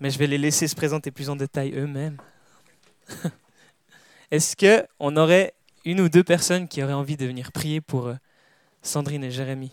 [0.00, 2.18] mais je vais les laisser se présenter plus en détail eux-mêmes.
[4.30, 8.06] Est-ce que on aurait une ou deux personnes qui auraient envie de venir prier pour
[8.08, 8.14] euh,
[8.82, 9.72] Sandrine et Jérémy?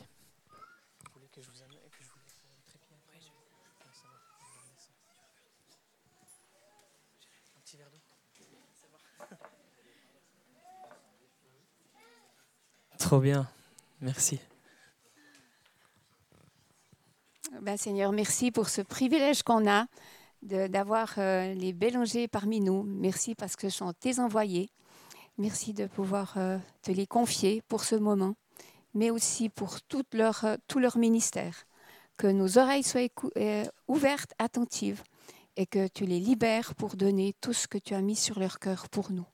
[12.97, 13.49] Trop bien,
[13.99, 14.39] merci.
[17.59, 19.87] Ben, Seigneur, merci pour ce privilège qu'on a
[20.41, 22.83] d'avoir euh, les Bélangers parmi nous.
[22.83, 24.69] Merci parce que sont tes envoyés.
[25.37, 28.35] Merci de pouvoir euh, te les confier pour ce moment,
[28.93, 31.65] mais aussi pour tout leur, euh, tout leur ministère.
[32.17, 33.09] Que nos oreilles soient
[33.87, 35.03] ouvertes, attentives,
[35.57, 38.59] et que tu les libères pour donner tout ce que tu as mis sur leur
[38.59, 39.25] cœur pour nous.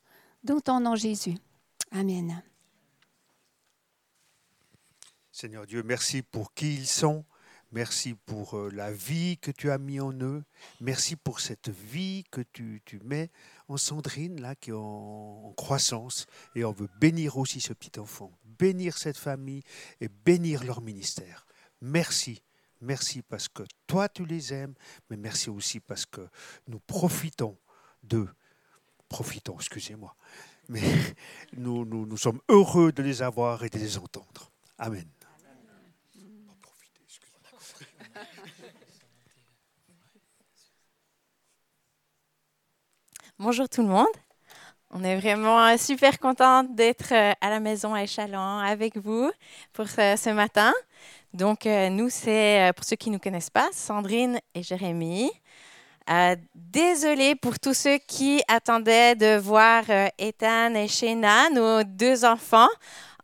[0.44, 1.36] Dans ton nom Jésus.
[1.92, 2.42] Amen.
[5.32, 7.24] Seigneur Dieu, merci pour qui ils sont.
[7.78, 10.44] Merci pour euh, la vie que tu as mis en eux.
[10.82, 13.30] Merci pour cette vie que tu, mets
[13.68, 16.26] en Sandrine, là, qui est en, croissance.
[16.56, 19.62] Et on veut bénir aussi ce petit enfant, bénir cette famille
[20.02, 21.46] et bénir leur ministère.
[21.80, 22.42] Merci.
[22.82, 24.74] Merci parce que toi, tu les aimes,
[25.12, 26.28] mais merci aussi parce que
[26.68, 27.60] nous profitons
[28.02, 28.30] d'eux.
[29.08, 30.16] Profitons, excusez-moi.
[30.68, 30.82] Mais
[31.56, 34.52] nous, sommes heureux de les avoir et de les entendre.
[34.80, 35.06] Amen.
[43.40, 44.06] Bonjour tout le monde.
[44.92, 49.30] On est vraiment super content d'être euh, à la maison à Échalon avec vous
[49.74, 50.74] pour ce matin.
[51.34, 55.30] Donc, euh, nous, c'est, euh, pour ceux qui ne nous connaissent pas, Sandrine et Jérémy.
[56.56, 59.84] désolée pour tous ceux qui attendaient de voir
[60.18, 62.70] Ethan et Shena, nos deux enfants.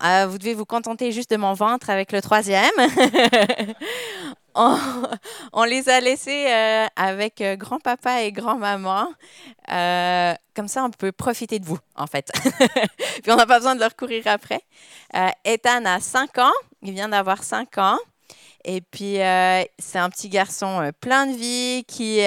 [0.02, 2.74] vous devez vous contenter juste de mon ventre avec le troisième.
[5.54, 9.08] on, les a laissés euh, avec euh, grand-papa et grand-maman.
[9.72, 12.32] Euh, comme ça, on peut profiter de vous, en fait.
[13.24, 14.62] Puis on n'a pas besoin de leur courir après.
[15.44, 16.52] Ethan a 5 ans.
[16.82, 17.98] Il vient d'avoir 5 ans.
[18.66, 19.16] Et puis,
[19.78, 22.22] c'est un petit garçon plein de vie qui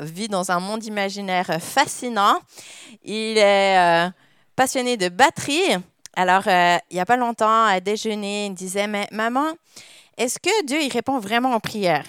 [0.00, 2.36] vit dans un monde imaginaire fascinant.
[3.04, 4.10] Il est
[4.56, 5.76] passionné de batterie.
[6.14, 9.52] Alors, il n'y a pas longtemps, à déjeuner, il disait, mais maman,
[10.16, 12.04] est-ce que Dieu, il répond vraiment en prière?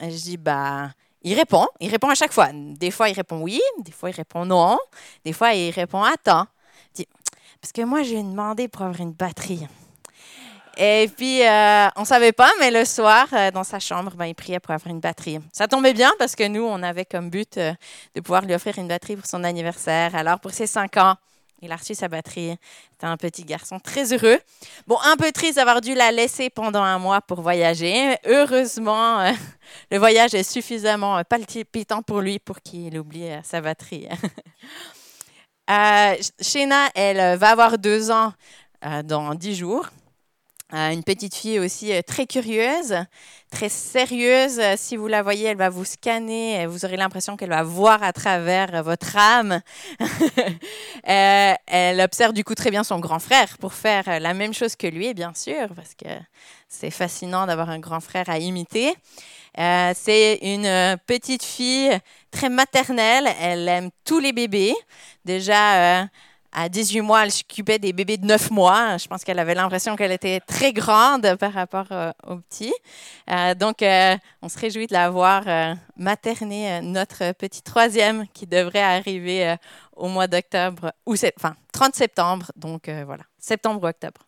[0.00, 0.90] Je dis, bah,
[1.22, 1.66] il répond.
[1.80, 2.50] Il répond à chaque fois.
[2.52, 4.78] Des fois, il répond oui, des fois, il répond non,
[5.24, 6.46] des fois, il répond attends.
[7.60, 9.66] parce que moi, j'ai demandé pour avoir une batterie.
[10.76, 14.24] Et puis, euh, on ne savait pas, mais le soir, euh, dans sa chambre, ben,
[14.26, 15.38] il priait pour avoir une batterie.
[15.52, 17.74] Ça tombait bien parce que nous, on avait comme but euh,
[18.14, 20.14] de pouvoir lui offrir une batterie pour son anniversaire.
[20.14, 21.16] Alors, pour ses cinq ans,
[21.62, 22.56] il a reçu sa batterie.
[22.92, 24.38] C'était un petit garçon très heureux.
[24.86, 28.16] Bon, un peu triste d'avoir dû la laisser pendant un mois pour voyager.
[28.26, 29.32] Heureusement, euh,
[29.90, 34.08] le voyage est suffisamment euh, palpitant pour lui pour qu'il oublie euh, sa batterie.
[35.70, 38.32] euh, Shena, elle va avoir deux ans
[39.04, 39.90] dans dix jours.
[40.72, 42.94] Une petite fille aussi très curieuse
[43.50, 44.58] très sérieuse.
[44.58, 46.66] Euh, si vous la voyez, elle va vous scanner.
[46.66, 49.60] Vous aurez l'impression qu'elle va voir à travers euh, votre âme.
[51.08, 54.76] Euh, elle observe du coup très bien son grand frère pour faire la même chose
[54.76, 56.08] que lui, bien sûr, parce que
[56.68, 58.94] c'est fascinant d'avoir un grand frère à imiter.
[59.56, 61.90] c'est une petite fille
[62.30, 63.28] très maternelle.
[63.40, 64.74] Elle aime tous les bébés.
[65.24, 66.06] Déjà,
[66.52, 68.96] à 18 mois, elle s'occupait des bébés de 9 mois.
[68.96, 72.74] Je pense qu'elle avait l'impression qu'elle était très grande par rapport euh, aux petits.
[73.30, 75.44] Euh, donc, euh, on se réjouit de la voir
[75.96, 79.54] materner notre petit troisième qui devrait arriver
[79.94, 82.50] au mois d'octobre, ou enfin 30 septembre.
[82.56, 84.20] Donc, voilà, septembre ou octobre.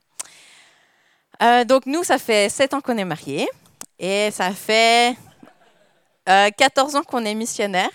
[1.66, 3.48] donc, nous, ça fait 7 ans qu'on est mariés
[3.98, 5.16] et ça fait
[6.26, 7.90] 14 ans qu'on est missionnaire.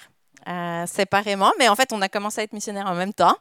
[0.88, 3.36] Séparément, mais en fait, on a commencé à être missionnaire en même temps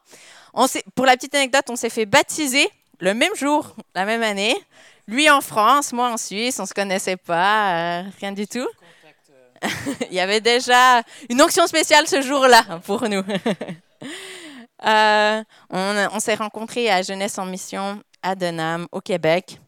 [0.95, 2.69] pour la petite anecdote, on s'est fait baptiser
[2.99, 4.55] le même jour, la même année.
[5.07, 8.67] Lui en France, moi en Suisse, on ne se connaissait pas, euh, rien du tout.
[10.09, 13.23] Il y avait déjà une onction spéciale ce jour-là pour nous.
[14.85, 19.59] Euh, on, s'est rencontrés à Jeunesse en Mission à Denham, au Québec,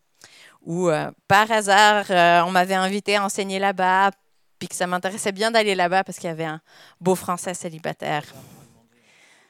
[0.61, 2.05] où euh, par hasard,
[2.45, 4.11] on m'avait invité à enseigner là-bas,
[4.59, 6.61] puis que ça m'intéressait bien d'aller là-bas parce qu'il y avait un
[6.99, 8.23] beau Français célibataire.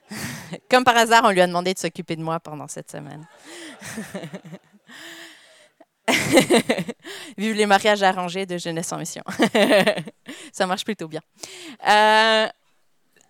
[0.69, 3.27] Comme par hasard, on lui a demandé de s'occuper de moi pendant cette semaine.
[7.37, 9.23] Vive les mariages arrangés de Jeunesse en Mission.
[10.51, 11.21] Ça marche plutôt bien.
[11.87, 12.47] Euh,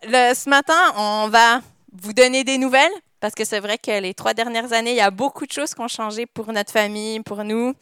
[0.02, 1.60] ce matin, on va
[1.92, 5.00] vous donner des nouvelles parce que c'est vrai que les trois dernières années, il y
[5.00, 7.74] a beaucoup de choses qui ont changé pour notre famille, pour nous,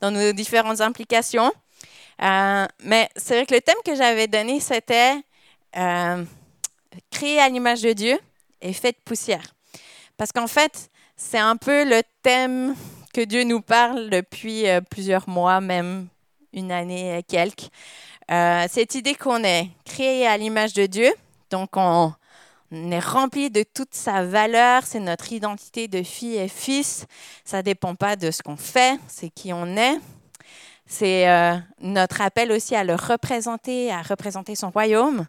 [0.00, 1.52] dans nos différentes implications.
[2.22, 5.16] Euh, mais c'est vrai que le thème que j'avais donné, c'était
[5.76, 6.24] euh,
[7.10, 8.18] créé à l'image de Dieu
[8.60, 9.54] et fait de poussière.
[10.16, 12.74] Parce qu'en fait, c'est un peu le thème
[13.12, 16.08] que Dieu nous parle depuis euh, plusieurs mois, même
[16.52, 17.68] une année et quelques.
[18.30, 21.12] Euh, cette idée qu'on est créé à l'image de Dieu,
[21.50, 22.12] donc on,
[22.72, 27.06] est rempli de toute sa valeur, c'est notre identité de fille et fils.
[27.44, 29.98] Ça ne dépend pas de ce qu'on fait, c'est qui on est.
[30.86, 35.26] C'est euh, notre appel aussi à le représenter, à représenter son royaume.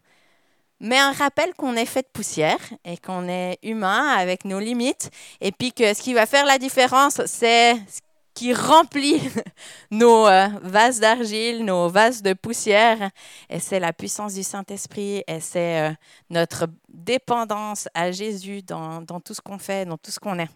[0.81, 5.09] Mais un rappel qu'on est fait de poussière et qu'on est humain avec nos limites.
[5.39, 8.01] Et puis que ce qui va faire la différence, c'est ce
[8.33, 9.21] qui remplit
[9.91, 13.09] nos euh, vases d'argile, nos vases de poussière.
[13.49, 15.93] Et c'est la puissance du Saint-Esprit et c'est euh,
[16.29, 20.49] notre dépendance à Jésus dans, dans tout ce qu'on fait, dans tout ce qu'on est.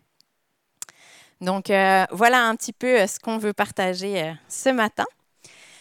[1.41, 5.05] Donc euh, voilà un petit peu ce qu'on veut partager ce matin.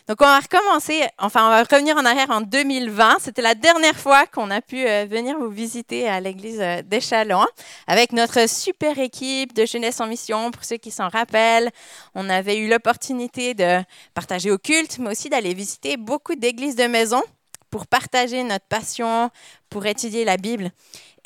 [0.08, 3.19] Donc on va recommencer, enfin on va revenir en arrière en 2020.
[3.20, 7.44] C'était la dernière fois qu'on a pu euh, venir vous visiter à l'église euh, d'Échalon
[7.87, 10.50] avec notre super équipe de jeunesse en mission.
[10.50, 11.70] Pour ceux qui s'en rappellent,
[12.14, 13.84] on avait eu l'opportunité de
[14.14, 17.22] partager au culte, mais aussi d'aller visiter beaucoup d'églises de maison
[17.69, 19.28] pour partager notre passion,
[19.69, 20.70] pour étudier la Bible.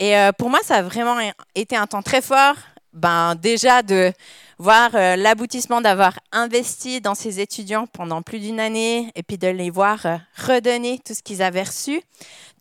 [0.01, 1.19] Et euh, pour moi, ça a vraiment
[1.55, 2.57] été un temps très fort.
[2.93, 4.13] Ben déjà de
[4.59, 9.49] voir euh, l'aboutissement d'avoir investi dans ces étudiants pendant plus d'une année et puis de
[9.49, 10.17] les voir euh,
[10.47, 12.03] redonner tout ce qu'ils avaient reçu,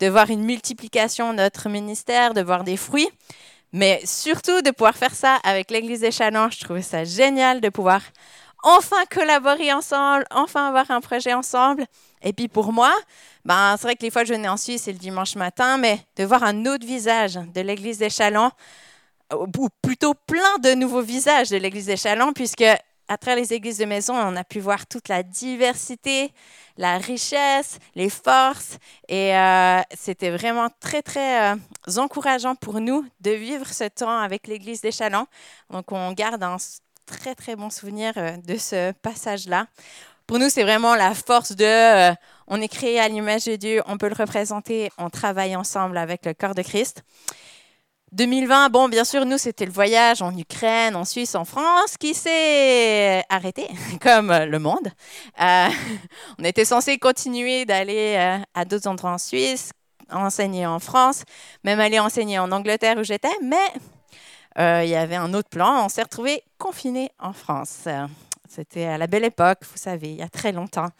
[0.00, 3.10] de voir une multiplication de notre ministère, de voir des fruits,
[3.72, 6.48] mais surtout de pouvoir faire ça avec l'Église des Chalons.
[6.50, 8.00] Je trouvais ça génial de pouvoir
[8.62, 11.84] enfin collaborer ensemble, enfin avoir un projet ensemble.
[12.22, 12.94] Et puis pour moi,
[13.44, 16.00] ben, c'est vrai que les fois je venais en Suisse, c'est le dimanche matin, mais
[16.16, 18.50] de voir un autre visage de l'Église des Chalons,
[19.32, 22.64] ou plutôt plein de nouveaux visages de l'église des Chalons, puisque
[23.08, 26.32] à travers les églises de maison, on a pu voir toute la diversité,
[26.78, 28.78] la richesse, les forces.
[29.08, 31.56] Et euh, c'était vraiment très, très euh,
[31.96, 35.26] encourageant pour nous de vivre ce temps avec l'église des Chalons.
[35.70, 36.56] Donc, on garde un
[37.04, 39.66] très, très bon souvenir euh, de ce passage-là.
[40.26, 42.14] Pour nous, c'est vraiment la force de
[42.46, 46.24] on est créé à l'image de Dieu, on peut le représenter, on travaille ensemble avec
[46.24, 47.02] le corps de Christ.
[48.12, 52.12] 2020, bon, bien sûr, nous, c'était le voyage en Ukraine, en Suisse, en France, qui
[52.12, 53.66] s'est arrêté,
[54.02, 54.88] comme le monde.
[55.40, 55.68] Euh,
[56.38, 59.70] on était censé continuer d'aller euh, à d'autres endroits en Suisse,
[60.10, 61.24] enseigner en France,
[61.64, 63.56] même aller enseigner en Angleterre où j'étais, mais
[64.58, 65.82] euh, il y avait un autre plan.
[65.82, 67.88] On s'est retrouvé confiné en France.
[68.46, 70.90] C'était à la belle époque, vous savez, il y a très longtemps.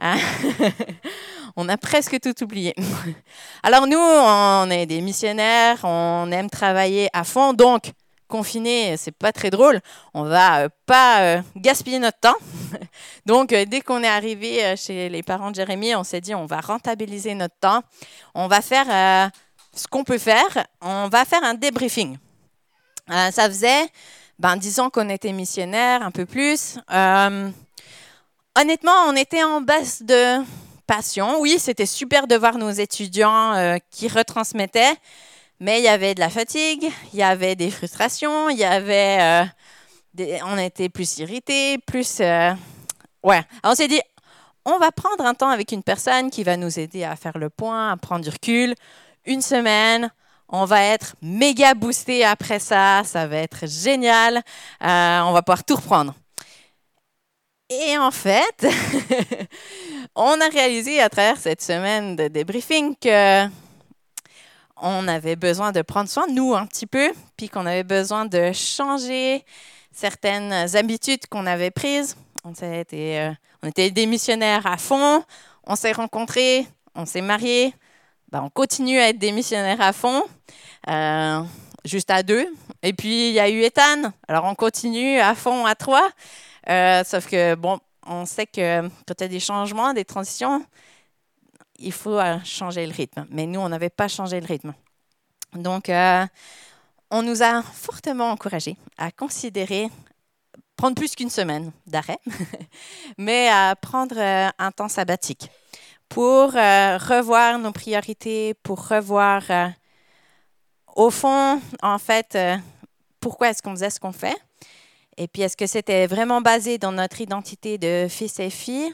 [1.56, 2.74] on a presque tout oublié.
[3.62, 7.92] Alors nous, on est des missionnaires, on aime travailler à fond, donc
[8.30, 9.80] confiné, c'est pas très drôle.
[10.14, 12.36] On va euh, pas euh, gaspiller notre temps.
[13.26, 16.46] Donc euh, dès qu'on est arrivé chez les parents de Jérémie, on s'est dit on
[16.46, 17.82] va rentabiliser notre temps.
[18.34, 19.30] On va faire
[19.74, 20.66] ce qu'on peut faire.
[20.80, 22.16] On va faire un débriefing.
[23.08, 23.86] ça faisait
[24.38, 26.78] ben, 10 ans qu'on était missionnaire, un peu plus.
[28.58, 30.44] Honnêtement, on était en baisse de
[30.86, 31.40] passion.
[31.40, 34.94] Oui, c'était super de voir nos étudiants euh, qui retransmettaient,
[35.60, 39.46] mais il y avait de la fatigue, il y avait des frustrations, il y avait,
[40.18, 42.52] euh, on était plus irrités, plus, euh,
[43.22, 43.42] ouais.
[43.62, 44.00] On s'est dit,
[44.64, 47.50] on va prendre un temps avec une personne qui va nous aider à faire le
[47.50, 48.74] point, à prendre du recul.
[49.26, 50.10] Une semaine,
[50.48, 54.42] on va être méga boosté après ça, ça va être génial,
[54.80, 56.14] on va pouvoir tout reprendre.
[57.72, 58.66] Et en fait,
[60.16, 63.46] on a réalisé à travers cette semaine de débriefing que
[64.82, 68.50] on avait besoin de prendre soin nous un petit peu, puis qu'on avait besoin de
[68.52, 69.44] changer
[69.92, 72.16] certaines habitudes qu'on avait prises.
[72.42, 75.22] On, était, euh, on était des missionnaires à fond,
[75.64, 77.72] on s'est rencontrés, on s'est mariés,
[78.32, 80.24] ben, on continue à être des missionnaires à fond,
[80.88, 81.42] euh,
[81.84, 82.48] juste à deux.
[82.82, 86.08] Et puis il y a eu Ethan, alors on continue à fond à trois.
[86.70, 90.64] Euh, sauf que, bon, on sait que quand il y a des changements, des transitions,
[91.78, 93.26] il faut euh, changer le rythme.
[93.30, 94.72] Mais nous, on n'avait pas changé le rythme.
[95.52, 96.24] Donc, euh,
[97.10, 99.88] on nous a fortement encouragés à considérer
[100.76, 102.20] prendre plus qu'une semaine d'arrêt,
[103.18, 105.50] mais à prendre un temps sabbatique
[106.08, 109.42] pour revoir nos priorités, pour revoir,
[110.96, 112.38] au fond, en fait,
[113.20, 114.36] pourquoi est-ce qu'on faisait ce qu'on fait
[115.22, 118.90] et puis, est-ce que c'était vraiment basé dans notre identité de fils et fille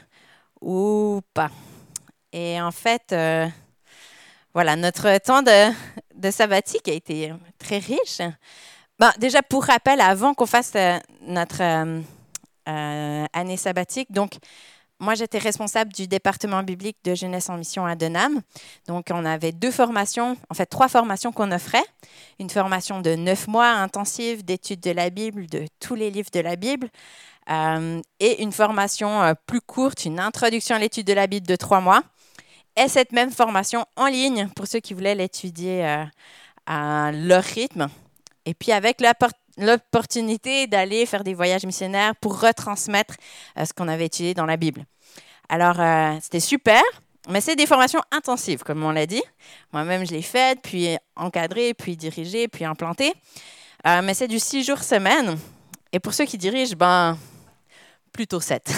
[0.59, 1.49] ou pas?
[2.33, 3.47] Et en fait, euh,
[4.53, 5.71] voilà, notre temps de,
[6.15, 8.19] de, sabbatique a été très riche.
[8.99, 14.33] Bon, déjà, pour rappel, avant qu'on fasse euh, notre euh, année sabbatique, donc
[14.99, 18.41] moi, j'étais responsable du département biblique de jeunesse en mission à Denham.
[18.87, 21.83] Donc, on avait deux formations, en fait trois formations qu'on offrait.
[22.39, 26.39] Une formation de neuf mois intensive d'études de la Bible, de tous les livres de
[26.39, 26.89] la Bible,
[27.49, 31.55] euh, et une formation euh, plus courte, une introduction à l'étude de la Bible de
[31.55, 32.01] trois mois.
[32.75, 36.05] Et cette même formation en ligne pour ceux qui voulaient l'étudier euh,
[36.65, 37.87] à leur rythme.
[38.45, 38.99] Et puis avec
[39.57, 43.15] l'opportunité d'aller faire des voyages missionnaires pour retransmettre
[43.57, 44.85] ce qu'on avait étudié dans la Bible.
[45.49, 45.77] Alors,
[46.21, 46.81] c'était super,
[47.29, 49.23] mais c'est des formations intensives, comme on l'a dit.
[49.73, 53.13] Moi-même, je l'ai faite, puis encadrée, puis dirigée, puis implantée.
[53.85, 55.37] mais c'est du six jours semaine.
[55.91, 57.17] Et pour ceux qui dirigent, ben,
[58.11, 58.69] plutôt 7.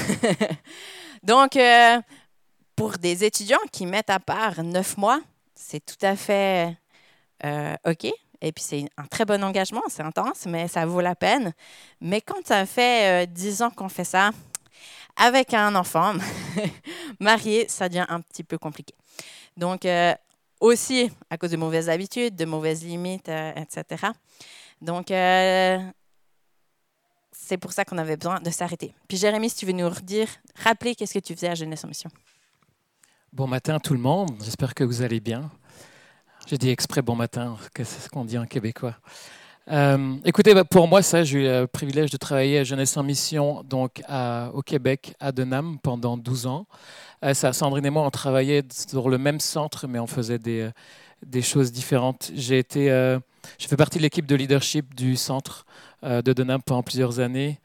[1.24, 2.00] Donc, euh,
[2.76, 5.22] pour des étudiants qui mettent à part 9 mois,
[5.56, 6.76] c'est tout à fait
[7.46, 8.08] euh, OK.
[8.42, 11.54] Et puis, c'est un très bon engagement, c'est intense, mais ça vaut la peine.
[12.00, 14.32] Mais quand ça fait 10 euh, ans qu'on fait ça,
[15.16, 16.14] avec un enfant,
[17.20, 18.94] marié, ça devient un petit peu compliqué.
[19.58, 19.86] Donc,
[20.62, 24.08] aussi à cause de mauvaises habitudes, de mauvaises limites, etc.
[24.82, 25.12] Donc,
[27.50, 28.94] c'est pour ça qu'on avait besoin de s'arrêter.
[29.08, 31.88] Puis Jérémy, si tu veux nous redire, rappeler qu'est-ce que tu faisais à Jeunesse en
[31.88, 32.12] Mission?
[33.34, 35.50] Bon matin tout le monde, j'espère que vous allez bien.
[36.50, 38.96] J'ai dit exprès bon matin, c'est ce qu'on dit en québécois.
[39.70, 43.04] Euh, écoutez, bah, pour moi, ça, j'ai eu le privilège de travailler à Jeunesse en
[43.04, 44.02] Mission donc
[44.54, 46.66] au Québec, à Denham, pendant 12 ans.
[47.24, 50.72] Euh, ça, Sandrine et moi, on travaillait sur le même centre, mais on faisait des,
[51.36, 52.32] euh, choses différentes.
[52.34, 53.20] J'ai été, euh,
[53.60, 55.68] je fais partie de l'équipe de leadership du centre
[56.02, 57.60] de Denham pendant plusieurs années.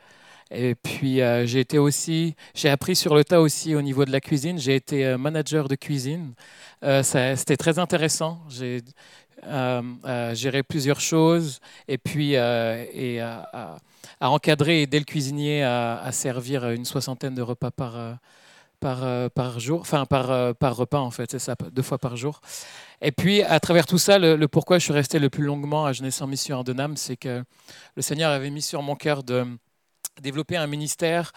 [0.50, 4.12] Et puis euh, j'ai été aussi, j'ai appris sur le tas aussi au niveau de
[4.12, 4.58] la cuisine.
[4.58, 6.34] J'ai été manager de cuisine.
[7.02, 8.40] C'était très intéressant.
[8.48, 8.82] J'ai
[10.32, 13.78] géré plusieurs choses et puis et à,
[14.20, 18.18] encadrer et aider le cuisinier à, servir une soixantaine de repas par
[18.80, 22.42] par, jour, enfin par, par repas en fait, c'est ça, deux fois par jour.
[23.00, 25.92] Et puis, à travers tout ça, le, pourquoi je suis resté le plus longuement à
[25.92, 27.44] Jeunesse en Mission à Denham, c'est que
[27.96, 29.44] le Seigneur avait mis sur mon cœur de
[30.20, 31.32] développer un ministère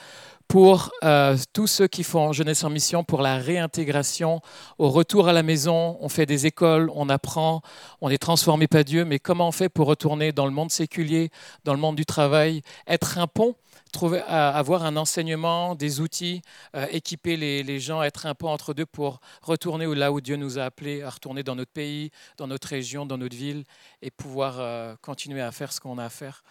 [0.48, 4.42] pour euh, tous ceux qui font Jeunesse en Mission, pour la réintégration,
[4.78, 5.98] au retour à la maison.
[6.00, 7.62] On fait des écoles, on apprend,
[8.02, 11.32] on est transformé par Dieu, mais comment on fait pour retourner dans le monde séculier,
[11.66, 13.56] dans le monde du travail, être un pont
[13.92, 16.42] trouver, avoir un enseignement, des outils,
[16.76, 20.60] euh, équiper les, gens, être un peu entre deux pour retourner là où Dieu nous
[20.60, 23.64] a appelés, à retourner dans notre pays, dans notre région, dans notre ville,
[24.02, 26.44] et pouvoir euh, continuer à faire ce qu'on a à faire.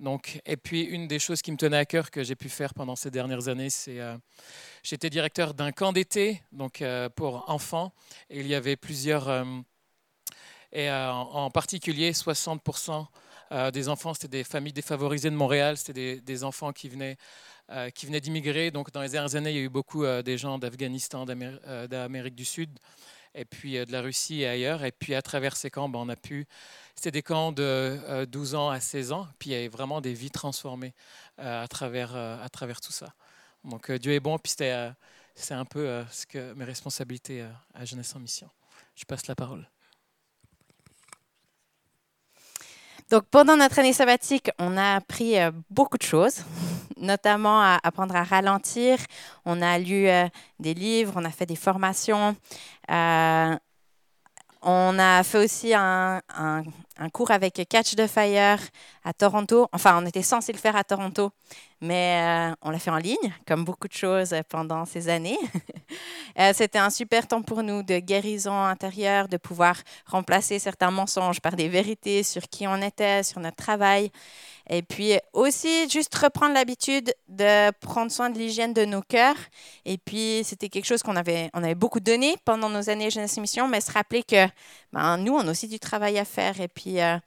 [0.00, 2.74] Donc, et puis, une des choses qui me tenait à cœur que j'ai pu faire
[2.74, 4.16] pendant ces dernières années, c'est euh,
[4.82, 6.82] j'étais directeur d'un camp d'été donc
[7.14, 7.92] pour enfants,
[8.30, 9.46] il y avait plusieurs,
[10.72, 13.06] et en particulier 60%
[13.52, 17.16] euh, des enfants, c'était des familles défavorisées de Montréal, c'était des, enfants qui venaient,
[17.70, 18.70] euh, qui venaient d'immigrer.
[18.70, 22.36] Donc dans les dernières années, il y a eu beaucoup euh, des gens d'Afghanistan, d'Amérique
[22.36, 22.70] du Sud,
[23.34, 24.84] et puis de la Russie et ailleurs.
[24.84, 26.46] Et puis à travers ces camps, ben, on a pu...
[26.94, 30.12] C'était des camps de 12 ans à 16 ans, puis il y avait vraiment des
[30.12, 30.92] vies transformées
[31.38, 33.14] à, travers, à travers tout ça.
[33.64, 38.20] Donc Dieu est bon, puis c'est un peu ce que mes responsabilités à Jeunesse en
[38.20, 38.50] Mission.
[38.96, 39.66] Je passe la parole.
[43.10, 46.44] Donc, pendant notre année sabbatique, on a appris euh, beaucoup de choses,
[46.96, 48.98] notamment à apprendre à ralentir.
[49.44, 50.28] On a lu euh,
[50.60, 52.36] des livres, on a fait des formations.
[52.88, 53.56] Euh,
[54.62, 56.62] on a fait aussi un, un
[57.08, 58.58] cours avec Catch the Fire
[59.04, 59.68] à Toronto.
[59.72, 61.30] Enfin, on était censé le faire à Toronto,
[61.80, 65.38] mais euh, on l'a fait en ligne, comme beaucoup de choses pendant ces années.
[66.38, 69.74] Euh, c'était un super temps pour nous de guérison intérieure, de pouvoir
[70.06, 74.12] remplacer certains mensonges par des vérités sur qui on était, sur notre travail.
[74.68, 79.36] Et puis aussi, juste reprendre l'habitude de prendre soin de l'hygiène de nos cœurs.
[79.84, 83.36] Et puis, c'était quelque chose qu'on avait, on avait beaucoup donné pendant nos années jeunesse
[83.38, 84.46] mission, mais se rappeler que
[84.92, 86.60] ben, nous, on a aussi du travail à faire.
[86.60, 87.18] Et puis, euh,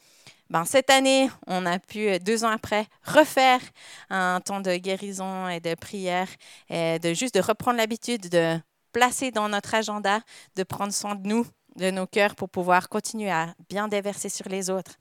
[0.50, 3.62] ben, cette année, on a pu, euh, deux ans après, refaire
[4.10, 6.27] un temps de guérison et de prière,
[6.70, 8.60] et de juste de reprendre l'habitude de
[8.91, 10.20] placer dans notre agenda,
[10.55, 14.48] de prendre soin de nous, de nos cœurs, pour pouvoir continuer à bien déverser sur
[14.50, 15.00] les autres.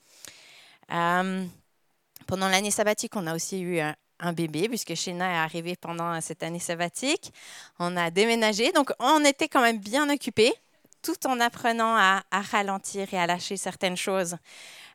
[0.92, 1.45] Euh,
[2.26, 6.45] pendant l'année sabbatique, on a aussi eu un, bébé, puisque Shena est arrivée pendant cette
[6.45, 7.33] année sabbatique.
[7.81, 10.54] On a déménagé, donc on était quand même bien occupés
[11.03, 14.37] tout en apprenant à, ralentir et à lâcher certaines choses.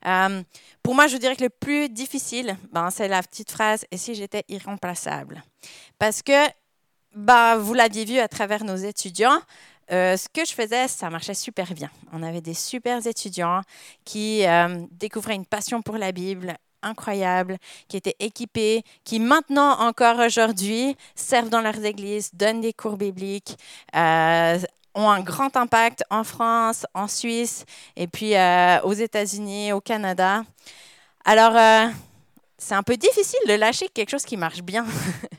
[0.06, 0.42] Euh,
[0.84, 4.16] pour moi, je dirais que le plus difficile, ben, c'est la petite phrase «et si
[4.16, 5.44] j'étais irremplaçable?»
[6.00, 6.48] Parce que,
[7.16, 9.40] ben, vous l'aviez vu à travers nos étudiants,
[9.92, 11.90] euh, ce que je faisais, ça marchait super bien.
[12.12, 13.62] On avait des super étudiants
[14.04, 20.20] qui euh, découvraient une passion pour la Bible, incroyables, qui étaient équipés, qui maintenant encore
[20.20, 23.58] aujourd'hui servent dans leurs églises, donnent des cours bibliques,
[24.98, 30.44] ont un grand impact en France, en Suisse, et puis euh, aux États-Unis, au Canada.
[31.24, 31.88] Alors, euh,
[32.58, 34.86] c'est un peu difficile de lâcher quelque chose qui marche bien.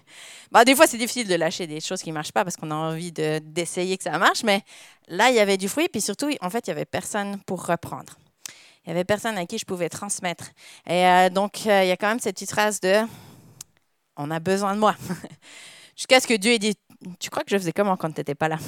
[0.53, 2.71] bah, des fois, c'est difficile de lâcher des choses qui ne marchent pas parce qu'on
[2.71, 4.63] a envie d'essayer que ça marche, mais
[5.09, 7.67] là, il y avait du fruit, puis surtout, en fait, il n'y avait personne pour
[7.67, 8.15] reprendre.
[8.87, 10.51] Il n'y avait personne à qui je pouvais transmettre.
[10.87, 13.03] Et euh, donc, il y a quand même cette petite phrase de
[14.17, 14.95] on a besoin de moi.
[15.97, 16.77] Jusqu'à ce que Dieu ait dit
[17.19, 18.59] tu crois que je faisais comment quand tu n'étais pas là?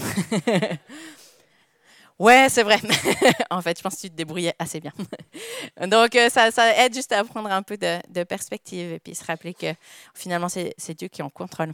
[2.20, 2.78] Ouais, c'est vrai.
[3.50, 4.92] en fait, je pense que tu te débrouillais assez bien.
[5.86, 9.54] Donc, euh, ça, aide juste à prendre un peu de, perspective et puis se rappeler
[9.54, 9.72] que
[10.14, 11.72] finalement, c'est Dieu qui en contrôle.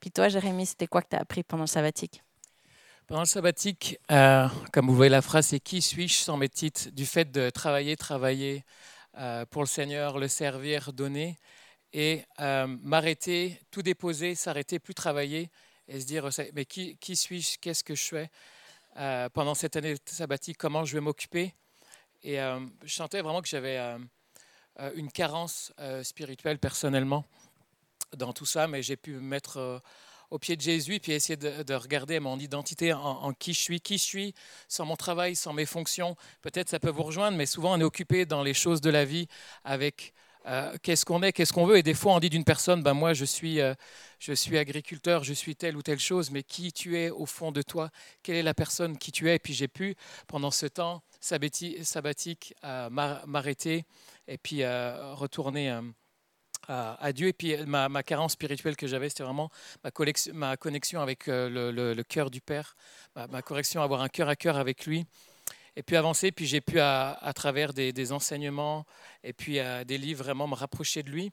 [0.00, 2.24] Puis toi, Jérémy, c'était quoi que tu as appris pendant le sabbatique?
[3.06, 6.88] Pendant le sabbatique, euh, comme vous voyez la phrase, c'est Qui suis-je sans mes titres?
[6.90, 8.64] Du fait de travailler, travailler
[9.16, 11.38] euh, pour le Seigneur, le servir, donner
[11.92, 15.50] et m'arrêter, tout déposer, s'arrêter, plus travailler
[15.88, 17.58] et se dire, mais qui, suis-je?
[17.58, 18.30] Qu'est-ce que je fais?
[18.96, 21.52] Euh, pendant cette année sabbatique Comment je vais m'occuper?
[22.22, 23.98] Et euh, je sentais vraiment que j'avais euh,
[24.94, 25.72] une carence
[26.02, 27.24] spirituelle personnellement
[28.16, 29.82] dans tout ça, mais j'ai pu me mettre
[30.30, 33.80] au pied de Jésus puis essayer de, regarder mon identité en, en, qui je suis,
[33.80, 34.34] qui je suis,
[34.68, 36.16] sans mon travail, sans mes fonctions.
[36.40, 39.04] Peut-être ça peut vous rejoindre, mais souvent on est occupé dans les choses de la
[39.04, 39.28] vie
[39.64, 40.14] avec
[40.46, 41.78] euh, qu'est-ce qu'on est, qu'est-ce qu'on veut?
[41.78, 43.74] Et des fois, on dit d'une personne, ben moi, je suis, euh,
[44.18, 47.50] je suis agriculteur, je suis telle ou telle chose, mais qui tu es au fond
[47.50, 47.90] de toi?
[48.22, 49.36] Quelle est la personne qui tu es?
[49.36, 49.94] Et puis j'ai pu,
[50.26, 53.84] pendant ce temps sabbatique, euh, m'arrêter
[54.28, 55.80] et puis retourner
[56.68, 57.28] à, Dieu.
[57.28, 59.50] Et puis ma, carence spirituelle que j'avais, c'était vraiment
[59.82, 62.76] ma, connexion avec le, cœur du Père,
[63.16, 65.06] ma, ma correction, avoir un cœur à cœur avec lui
[65.76, 66.32] et puis avancer.
[66.32, 68.84] Puis j'ai pu, à, travers des, enseignements
[69.22, 71.32] et puis euh, des livres, vraiment me rapprocher de lui.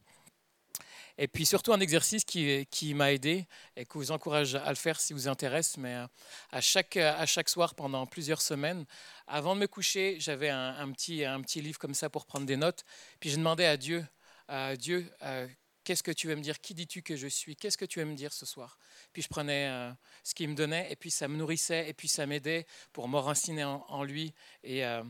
[1.17, 3.45] Et puis surtout un exercice qui, m'a aidé
[3.75, 5.77] et que vous encourage à le faire si vous intéresse.
[5.77, 6.07] Mais euh,
[6.51, 8.85] à chaque, soir pendant plusieurs semaines,
[9.27, 12.57] avant de me coucher, j'avais un, petit, un petit livre comme ça pour prendre des
[12.57, 12.83] notes.
[13.19, 14.05] Puis je demandais à Dieu,
[14.47, 15.47] à Dieu, euh,
[15.91, 16.61] Qu'est-ce que tu veux me dire?
[16.61, 17.57] Qui dis-tu que je suis?
[17.57, 18.77] Qu'est-ce que tu veux me dire ce soir?
[19.11, 19.91] Puis je prenais euh,
[20.23, 23.65] ce qu'il me donnait, et puis ça me nourrissait, et puis ça m'aidait pour m'enraciner
[23.65, 25.03] en, lui et, euh,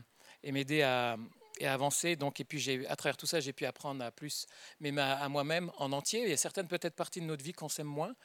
[0.44, 1.18] m'aider à,
[1.62, 2.16] avancer.
[2.16, 4.48] Donc, et puis à travers tout ça, j'ai pu apprendre à plus
[4.80, 6.24] m'aimer à, moi-même en entier.
[6.24, 8.16] Il y a certaines peut-être parties de notre vie qu'on s'aime moins,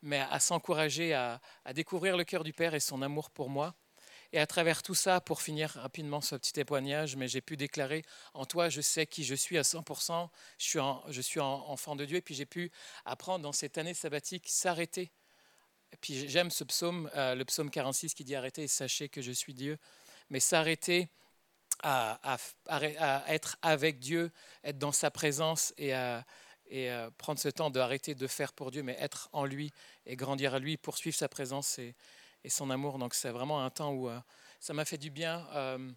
[0.00, 3.74] mais à, s'encourager à, à découvrir le cœur du Père et son amour pour moi
[4.32, 8.04] et à travers tout ça, pour finir rapidement ce petit témoignage, mais j'ai pu déclarer
[8.34, 12.22] en toi, je sais qui je suis à 100%, je suis, enfant de Dieu, et
[12.22, 12.70] puis j'ai pu
[13.04, 15.10] apprendre dans cette année sabbatique s'arrêter.
[15.92, 19.22] Et puis j'aime ce psaume, euh, le psaume 46 qui dit arrêtez et sachez que
[19.22, 19.78] je suis Dieu,
[20.30, 21.08] mais s'arrêter
[21.82, 22.38] à,
[23.28, 24.32] être avec Dieu,
[24.64, 25.92] être dans sa présence et
[26.68, 29.72] et prendre ce temps d'arrêter de faire pour Dieu, mais être en lui
[30.04, 31.94] et grandir à lui, poursuivre sa présence et,
[32.46, 32.98] et son amour.
[32.98, 34.18] Donc c'est vraiment un temps où euh,
[34.60, 35.90] ça m'a fait du bien euh,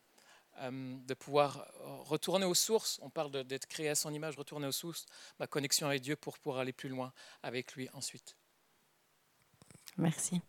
[0.61, 1.65] euh, de pouvoir
[2.05, 2.99] retourner aux sources.
[3.03, 5.05] On parle d'être créé à son image, retourner aux sources,
[5.39, 8.35] ma connexion avec Dieu pour pouvoir aller plus loin avec lui ensuite.
[9.97, 10.41] Merci.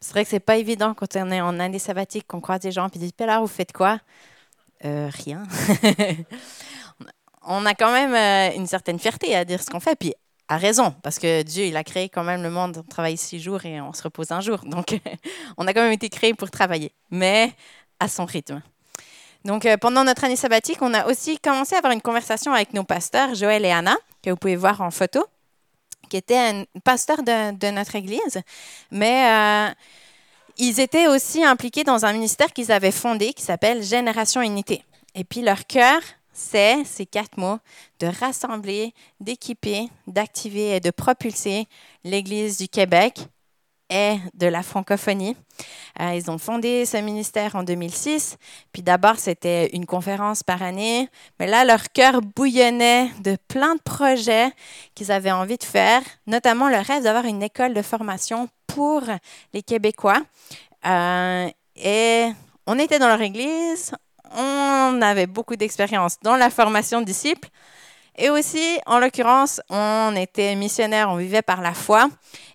[0.00, 2.72] C'est vrai que c'est pas évident quand on est en année sabbatique, qu'on croise des
[2.72, 4.00] gens et disent là, vous faites quoi?
[4.80, 5.42] Rien.
[7.42, 9.98] on a quand même une certaine fierté à dire ce qu'on fait.
[10.48, 13.38] A raison, parce que Dieu, il a créé quand même le monde, on travaille six
[13.38, 14.60] jours et on se repose un jour.
[14.64, 14.98] Donc,
[15.58, 17.52] on a quand même été créé pour travailler, mais
[18.00, 18.62] à son rythme.
[19.44, 22.72] Donc, euh, pendant notre année sabbatique, on a aussi commencé à avoir une conversation avec
[22.74, 25.26] nos pasteurs, Joël et Anna, que vous pouvez voir en photo,
[26.08, 28.40] qui étaient un pasteur de, notre église,
[28.90, 29.74] mais euh,
[30.56, 34.82] ils étaient aussi impliqués dans un ministère qu'ils avaient fondé qui s'appelle Génération Unité.
[35.14, 36.00] Et puis, leur cœur,
[36.38, 37.58] c'est ces quatre mots
[37.98, 41.66] de rassembler, d'équiper, d'activer et de propulser
[42.04, 43.26] l'Église du Québec
[43.90, 45.36] et de la francophonie.
[46.00, 48.36] Euh, ils ont fondé ce ministère en 2006.
[48.72, 51.08] Puis d'abord, c'était une conférence par année.
[51.40, 54.50] Mais là, leur cœur bouillonnait de plein de projets
[54.94, 59.02] qu'ils avaient envie de faire, notamment le rêve d'avoir une école de formation pour
[59.52, 60.22] les Québécois.
[60.86, 62.28] Euh, et
[62.66, 63.92] on était dans leur église,
[64.36, 67.48] on avait beaucoup d'expérience dans la formation de disciples.
[68.20, 72.08] Et aussi, en l'occurrence, on était missionnaires, on vivait par la foi.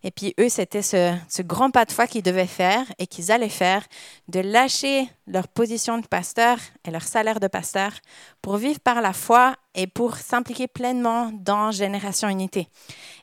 [0.04, 3.48] Et puis eux, c'était ce, grand pas de foi qu'ils devaient faire et qu'ils allaient
[3.48, 3.82] faire,
[4.28, 7.94] de lâcher leur position de pasteur et leur salaire de pasteur
[8.42, 12.68] pour vivre par la foi et pour s'impliquer pleinement dans Génération Unité.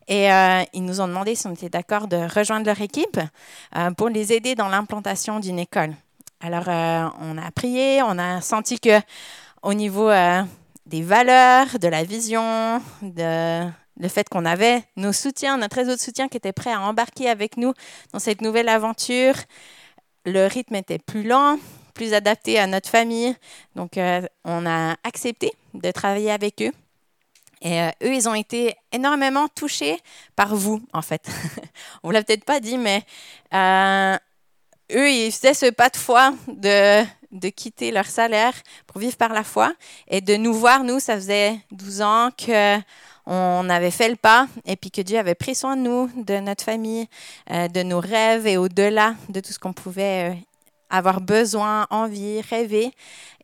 [0.09, 3.21] Et euh, ils nous ont demandé si on était d'accord de rejoindre leur équipe
[3.77, 5.95] euh, pour les aider dans l'implantation d'une école.
[6.43, 8.99] Alors, euh, on a prié, on a senti que
[9.63, 10.43] au niveau euh,
[10.87, 16.01] des valeurs, de la vision, de, le fait qu'on avait nos soutiens, notre réseau de
[16.01, 17.75] soutien qui était prêt à embarquer avec nous
[18.15, 19.35] dans cette nouvelle aventure.
[20.25, 21.59] Le rythme était plus lent,
[21.93, 23.37] plus adapté à notre famille.
[23.77, 26.73] Donc, euh, on a accepté de travailler avec eux.
[27.61, 29.99] Et eux, ils ont été énormément touchés
[30.35, 31.29] par vous, en fait.
[32.03, 33.05] on ne vous l'a peut-être pas dit, mais
[34.95, 38.55] eux, ils faisaient ce pas de foi de, de quitter leur salaire
[38.87, 39.73] pour vivre par la foi.
[40.09, 42.79] Et de nous voir, nous, ça faisait 12 ans que
[43.27, 46.41] on avait fait le pas et puis que Dieu avait pris soin de nous, de
[46.41, 47.07] notre famille,
[47.51, 50.35] euh, de nos rêves et au-delà de tout ce qu'on pouvait euh,
[50.91, 52.93] avoir besoin, envie, rêver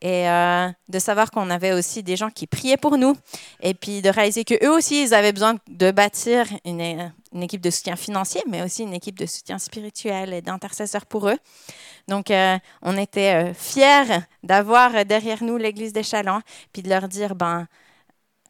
[0.02, 3.16] et euh, de savoir qu'on avait aussi des gens qui priaient pour nous
[3.62, 7.70] et puis de réaliser que eux aussi ils avaient besoin de bâtir une, équipe de
[7.70, 11.38] soutien financier mais aussi une équipe de soutien spirituel et d'intercesseurs pour eux.
[12.08, 12.30] Donc
[12.82, 17.66] on était fiers d'avoir derrière nous l'église des Chalands puis de leur dire ben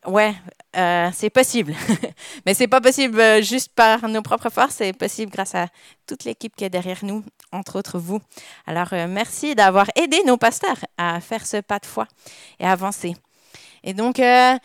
[0.07, 0.35] ouais,
[0.77, 1.75] euh, c'est possible.
[2.47, 5.69] Mais c'est pas possible euh, juste par nos propres forces, c'est possible grâce à
[6.07, 8.21] toute l'équipe qui est derrière nous, entre autres vous.
[8.67, 12.07] Alors, euh, merci d'avoir aidé nos pasteurs à faire ce pas de foi
[12.61, 13.17] et avancer.
[13.85, 14.59] Et donc, à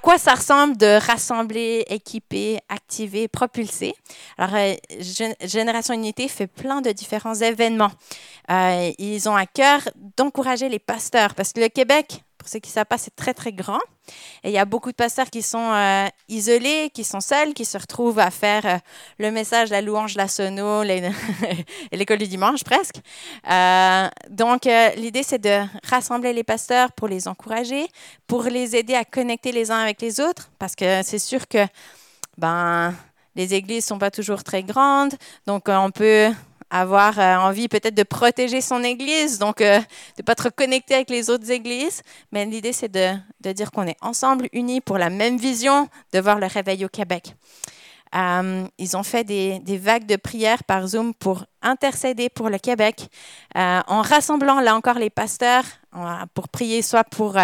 [0.00, 3.94] quoi ça ressemble de rassembler, équiper, activer, propulser?
[4.36, 4.76] Alors,
[5.42, 7.90] Génération Unité fait plein de différents événements.
[8.48, 9.80] ils ont à cœur
[10.16, 13.34] d'encourager les pasteurs parce que le Québec, pour ceux qui ne savent pas, c'est très,
[13.34, 13.80] très grand.
[14.44, 17.64] Et il y a beaucoup de pasteurs qui sont euh, isolés, qui sont seuls, qui
[17.64, 18.78] se retrouvent à faire euh,
[19.18, 20.82] le message, la louange, la sono,
[21.92, 22.96] l'école du dimanche presque.
[23.50, 27.88] Euh, donc, l'idée, c'est de rassembler les pasteurs pour les encourager,
[28.26, 31.66] pour les aider à connecter les uns avec les autres, parce que c'est sûr que
[32.38, 32.94] ben,
[33.34, 35.14] les églises ne sont pas toujours très grandes,
[35.46, 36.30] donc on peut
[36.70, 39.84] avoir euh, envie peut-être de protéger son Église, donc euh, de
[40.18, 42.02] ne pas être connecté avec les autres églises.
[42.32, 46.20] Mais l'idée, c'est de, de, dire qu'on est ensemble, unis pour la même vision, de
[46.20, 47.34] voir le réveil au Québec.
[48.14, 52.58] Euh, ils ont fait des, des, vagues de prières par Zoom pour intercéder pour le
[52.58, 53.08] Québec,
[53.54, 55.64] en rassemblant là encore les pasteurs
[56.32, 57.36] pour prier soit pour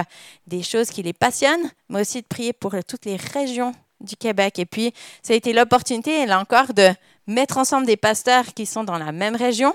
[0.46, 4.58] des choses qui les passionnent, mais aussi de prier pour toutes les régions du Québec.
[4.58, 6.90] Et puis, ça a été l'opportunité, là encore, de
[7.26, 9.72] mettre ensemble des pasteurs qui sont dans la même région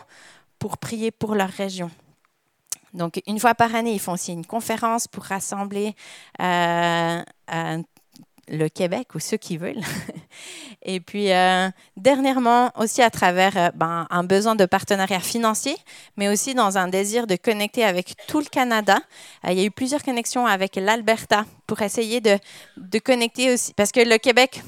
[0.59, 1.89] pour prier pour leur région.
[2.93, 5.95] Donc, une fois par année, ils font aussi une conférence pour rassembler
[6.41, 7.21] euh,
[7.53, 7.83] euh,
[8.47, 9.81] le Québec ou ceux qui veulent.
[10.81, 15.75] Et puis, euh, dernièrement, aussi à travers ben, un besoin de partenariat financier,
[16.17, 18.99] mais aussi dans un désir de connecter avec tout le Canada.
[19.43, 22.39] Il y a eu plusieurs connexions avec l'Alberta pour essayer de,
[22.99, 24.63] connecter aussi, parce que le Québec,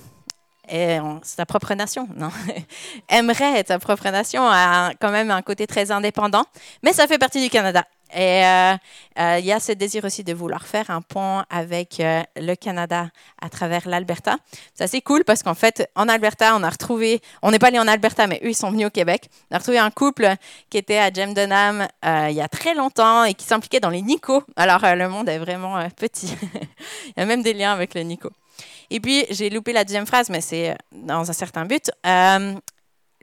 [1.24, 2.30] sa propre nation, non?
[3.10, 6.46] Aimerait être sa propre nation, a quand même un côté très indépendant,
[6.84, 7.86] mais ça fait partie du Canada.
[8.14, 8.74] Et euh,
[9.20, 12.56] euh, il y a ce désir aussi de vouloir faire un pont avec euh, le
[12.56, 13.08] Canada
[13.42, 14.38] à travers l'Alberta.
[14.74, 17.80] C'est assez cool parce qu'en fait, en Alberta, on a retrouvé, on n'est pas allé
[17.80, 19.30] en Alberta, mais eux, ils sont venus au Québec.
[19.50, 20.30] On a retrouvé un couple
[20.70, 24.02] qui était à Jem Dunham il y a très longtemps et qui s'impliquait dans les
[24.02, 24.44] NICO.
[24.56, 26.36] Alors, le monde est vraiment petit.
[27.06, 28.30] il y a même des liens avec le NICO.
[28.90, 31.92] Et puis, j'ai loupé la deuxième phrase, mais c'est dans un certain but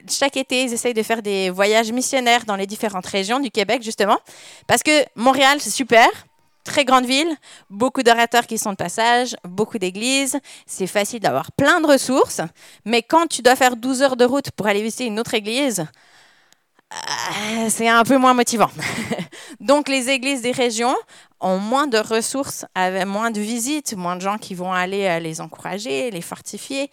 [0.07, 3.83] chaque été, ils essayent de faire des voyages missionnaires dans les différentes régions du Québec,
[3.83, 4.17] justement.
[4.67, 6.07] Parce que Montréal, c'est super,
[6.63, 7.29] très grande ville,
[7.69, 12.41] beaucoup d'orateurs qui sont de passage, beaucoup d'églises, c'est facile d'avoir plein de ressources.
[12.85, 15.85] Mais quand tu dois faire 12 heures de route pour aller visiter une autre église,
[16.91, 18.69] euh, c'est un peu moins motivant.
[19.59, 20.95] Donc les églises des régions
[21.39, 25.19] ont moins de ressources, avec moins de visites, moins de gens qui vont aller euh,
[25.19, 26.89] les encourager, les fortifier.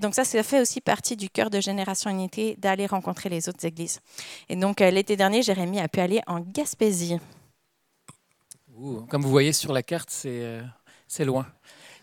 [0.00, 3.64] Donc ça, ça fait aussi partie du cœur de Génération Unité d'aller rencontrer les autres
[3.64, 4.00] églises.
[4.48, 7.18] Et donc euh, l'été dernier, Jérémy a pu aller en Gaspésie.
[9.08, 11.46] comme vous voyez sur la carte, c'est loin.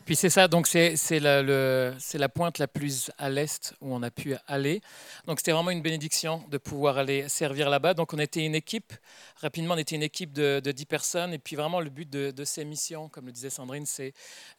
[0.09, 4.09] Puis c'est ça, donc c'est la, la pointe la plus à l'est où on a
[4.09, 4.81] pu aller.
[5.27, 7.93] Donc c'était vraiment une bénédiction de pouvoir aller servir là-bas.
[7.93, 8.91] Donc on était une équipe,
[9.39, 11.33] rapidement on était une équipe de, de 10 personnes.
[11.35, 14.13] Et puis vraiment le but de, ces missions, comme le disait Sandrine, c'est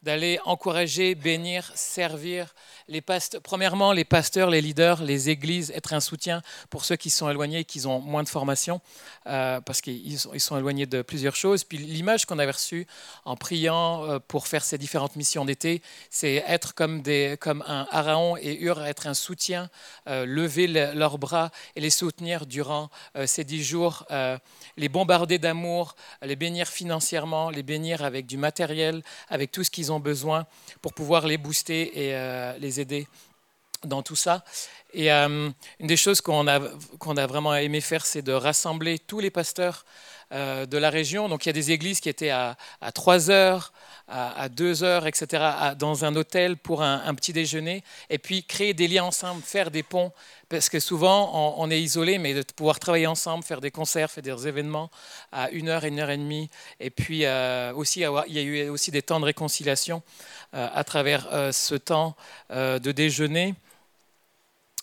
[0.05, 2.55] d'aller encourager, bénir, servir
[2.87, 3.43] les pasteurs.
[3.43, 7.59] Premièrement, les pasteurs, les leaders, les églises, être un soutien pour ceux qui sont éloignés
[7.59, 8.81] et qui ont moins de formation,
[9.27, 11.65] euh, parce qu'ils sont, ils sont éloignés de plusieurs choses.
[11.65, 12.87] Puis l'image qu'on avait reçue
[13.25, 15.40] en priant euh, pour faire ces différentes missions
[16.11, 19.71] c'est être comme, des, comme un Araon et Ur, être un soutien,
[20.09, 24.39] euh, lever leurs bras et les soutenir durant euh, ces dix jours, euh,
[24.77, 29.93] les bombarder d'amour, les bénir financièrement, les bénir avec du matériel, avec tout ce qu'ils
[29.93, 30.47] ont besoin
[30.83, 33.07] pour pouvoir les booster et les aider
[33.85, 34.45] dans tout ça.
[34.93, 36.61] Et une des choses qu'on a,
[36.99, 39.85] qu'on a vraiment aimé faire, c'est de rassembler tous les pasteurs
[40.31, 41.29] de la région.
[41.29, 43.73] Donc il y a des églises qui étaient à, à 3 heures,
[44.11, 45.45] à, 2 heures, etc.,
[45.79, 49.83] dans un hôtel pour un, petit déjeuner, et puis créer des liens ensemble, faire des
[49.83, 50.13] ponts,
[50.49, 54.23] parce que souvent on, est isolé, mais de pouvoir travailler ensemble, faire des concerts, faire
[54.23, 54.91] des événements
[55.31, 58.69] à une heure, une heure et demie, et puis euh, aussi il y a eu
[58.69, 60.03] aussi des temps de réconciliation
[60.55, 62.17] euh, à travers euh, ce temps
[62.51, 63.55] de déjeuner.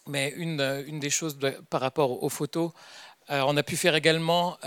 [0.09, 1.37] Mais une, une des choses
[1.69, 2.71] par rapport aux photos,
[3.29, 4.57] on a pu faire également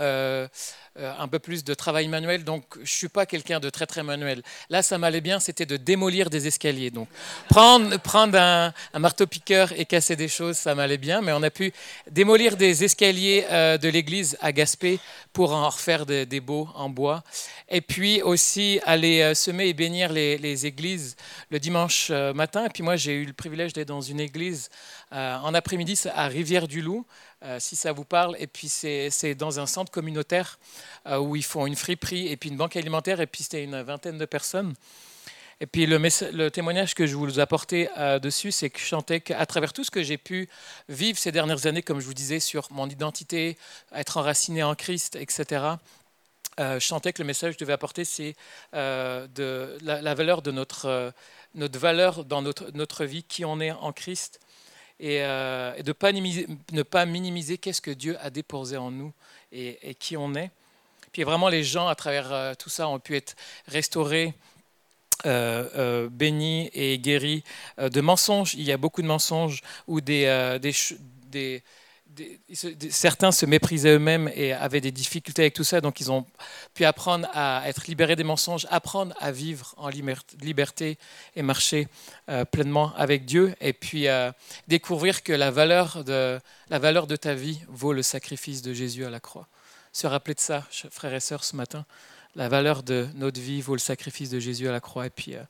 [0.99, 3.85] euh, un peu plus de travail manuel, donc je ne suis pas quelqu'un de très
[3.85, 4.41] très manuel.
[4.69, 6.91] Là, ça m'allait bien, c'était de démolir des escaliers.
[6.91, 7.07] Donc
[7.47, 11.71] prendre, prendre un, marteau-piqueur et casser des choses, ça m'allait bien, mais on a pu
[12.09, 14.99] démolir des escaliers euh, de l'église à Gaspé
[15.31, 17.23] pour en refaire des, des, beaux en bois.
[17.69, 21.15] Et puis aussi aller euh, semer et bénir les églises
[21.51, 22.65] le dimanche matin.
[22.65, 24.69] Et puis moi, j'ai eu le privilège d'être dans une église
[25.11, 27.05] en après-midi à Rivière-du-Loup.
[27.43, 28.35] Euh, si ça vous parle.
[28.37, 30.59] Et puis c'est dans un centre communautaire
[31.07, 33.19] euh, où ils font une friperie et puis une banque alimentaire.
[33.19, 34.75] Et puis c'était une vingtaine de personnes.
[35.59, 39.43] Et puis le, témoignage que je vous apporter euh, dessus, c'est que je chantais qu'à
[39.47, 40.49] travers tout ce que j'ai pu
[40.87, 43.57] vivre ces dernières années, comme je vous disais, sur mon identité,
[43.95, 45.65] être enraciné en Christ, etc.,
[46.59, 48.35] je chantais que le message que je devais apporter, c'est
[48.73, 51.11] de la, valeur de notre,
[51.55, 54.39] notre valeur dans notre, notre vie, qui on est en Christ,
[55.03, 55.93] euh, et, de
[56.73, 59.13] ne pas minimiser qu'est-ce que Dieu a déposé en nous
[59.51, 60.51] et, qui on est.
[61.11, 63.35] Puis vraiment, les gens, à travers euh, tout ça, ont pu être
[63.67, 64.33] restaurés,
[65.25, 67.43] euh, bénis et guéris
[67.77, 68.53] de mensonges.
[68.55, 70.73] Il y a beaucoup de mensonges ou des, des,
[71.27, 71.63] des
[72.89, 76.25] certains se méprisaient eux-mêmes et avaient des difficultés avec tout ça, donc ils ont
[76.73, 80.97] pu apprendre à être libérés des mensonges, apprendre à vivre en liberté
[81.35, 81.87] et marcher
[82.29, 84.31] euh, pleinement avec Dieu, et puis euh,
[84.67, 89.05] découvrir que la valeur, de, la valeur de ta vie vaut le sacrifice de Jésus
[89.05, 89.47] à la croix.
[89.93, 91.85] Se rappeler de ça, frères et sœurs, ce matin.
[92.35, 95.05] La valeur de notre vie vaut le sacrifice de Jésus à la croix.
[95.05, 95.43] Et puis, euh,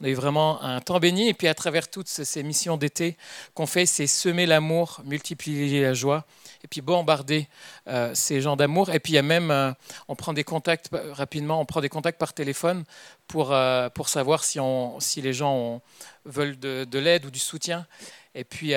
[0.00, 1.28] on a eu vraiment un temps béni.
[1.28, 3.18] Et puis à travers toutes ces missions d'été
[3.52, 6.24] qu'on fait, c'est semer l'amour, multiplier la joie,
[6.64, 7.48] et puis bombarder
[7.86, 8.88] euh, ces gens d'amour.
[8.94, 9.72] Et puis il y a même, euh,
[10.08, 12.84] on prend des contacts rapidement, on prend des contacts par téléphone
[13.28, 13.54] pour,
[13.94, 15.82] pour savoir si, on, si les gens
[16.24, 17.86] veulent de, l'aide ou du soutien.
[18.34, 18.72] Et puis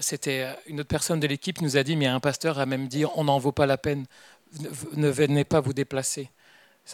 [0.00, 2.88] c'était une autre personne de l'équipe qui nous a dit, mais un pasteur a même
[2.88, 4.06] dit, on n'en vaut pas la peine,
[4.94, 6.30] ne venez pas vous déplacer.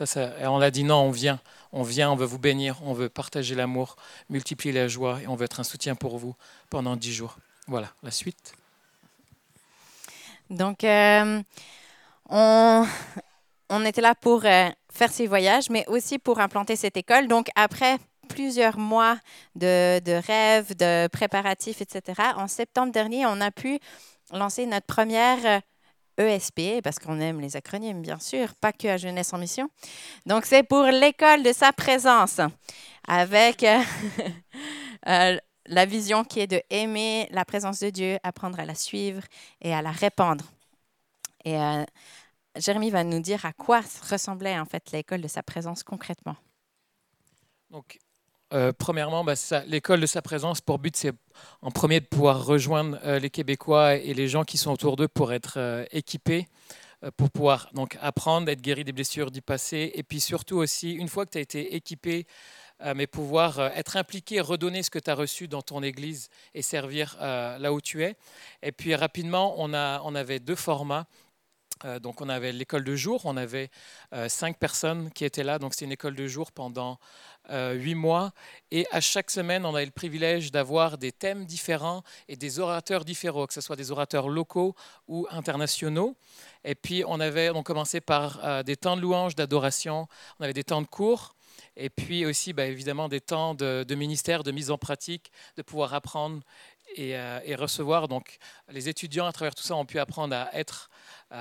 [0.01, 1.41] On l'a dit non, on vient,
[1.73, 3.97] on vient, on veut vous bénir, on veut partager l'amour,
[4.29, 6.35] multiplier la joie et on veut être un soutien pour vous
[6.71, 7.37] pendant dix jours.
[7.69, 8.55] Voilà, la suite.
[10.51, 11.43] Donc, euh,
[12.29, 12.87] on,
[13.71, 17.29] on, était là pour euh, faire ces voyages, mais aussi pour implanter cette école.
[17.29, 19.19] Donc, après plusieurs mois
[19.55, 23.79] de, de rêves, de préparatifs, etc., en septembre dernier, on a pu
[24.33, 25.63] lancer notre première
[26.19, 29.69] ESP, parce qu'on aime les acronymes, bien sûr, pas que à Jeunesse en Mission.
[30.27, 32.41] Donc, c'est pour l'école de sa présence,
[33.07, 33.81] avec euh,
[35.09, 39.23] euh, la vision qui est de aimer la présence de Dieu, apprendre à la suivre
[39.61, 40.45] et à la répandre.
[41.45, 41.85] Et euh,
[42.57, 46.37] Jérémie va nous dire à quoi ressemblait en fait l'école de sa présence concrètement.
[47.71, 47.99] Donc,
[48.55, 49.35] euh, premièrement, bah,
[49.67, 51.13] l'école de sa présence, pour but, c'est
[51.61, 55.09] en premier de pouvoir rejoindre euh, les Québécois et les gens qui sont autour d'eux
[55.09, 56.47] pour être euh, équipés,
[57.19, 61.09] pour pouvoir donc apprendre, être guéri des blessures du passé, et puis surtout aussi, une
[61.09, 62.27] fois que tu as été équipé,
[62.97, 67.19] mais pouvoir être impliqué, redonner ce que tu as reçu dans ton église et servir
[67.21, 68.17] là où tu es.
[68.63, 71.07] Et puis rapidement, on, a, on avait deux formats.
[71.85, 73.71] Euh, donc on avait l'école de jour, on avait
[74.13, 76.97] euh, cinq personnes qui étaient là, donc c'est une école de jour pendant euh,
[77.51, 78.33] huit mois.
[78.71, 83.05] Et à chaque semaine, on avait le privilège d'avoir des thèmes différents et des orateurs
[83.05, 84.75] différents, que ce soit des orateurs locaux
[85.09, 86.17] ou internationaux.
[86.65, 90.09] Et puis on avait, on commençait par des temps de louange, d'adoration,
[90.41, 91.35] on avait des temps de cours.
[91.77, 95.95] Et puis aussi, bah, évidemment, des temps de, ministère, de mise en pratique, de pouvoir
[95.95, 96.41] apprendre
[96.97, 98.09] et, et, recevoir.
[98.09, 100.91] Donc, les étudiants, à travers tout ça, ont pu apprendre à être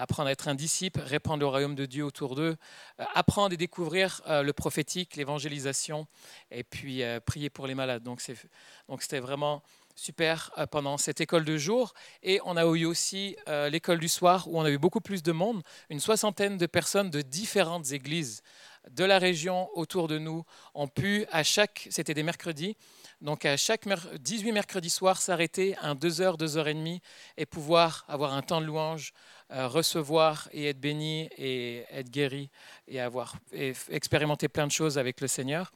[0.01, 2.55] apprendre à être un disciple, répandre le royaume de Dieu autour d'eux,
[2.99, 6.07] euh, apprendre et découvrir euh, le prophétique, l'évangélisation,
[6.51, 8.03] et puis euh, prier pour les malades.
[8.03, 9.63] Donc c'était vraiment
[9.95, 11.93] super pendant cette école de jour.
[12.23, 13.37] Et on a eu aussi
[13.69, 17.11] l'école du soir où on a eu beaucoup plus de monde, une soixantaine de personnes
[17.11, 18.41] de différentes églises
[18.89, 22.75] de la région autour de nous ont pu, à chaque, c'était des mercredis,
[23.23, 27.01] donc à chaque 18 mercredis soirs, s'arrêter un 2 heures, 2 heures et demie
[27.37, 29.13] et pouvoir avoir un temps de louange,
[29.51, 32.49] euh, recevoir et être béni et être guéri
[32.85, 35.71] et avoir et expérimenter plein de choses avec le Seigneur.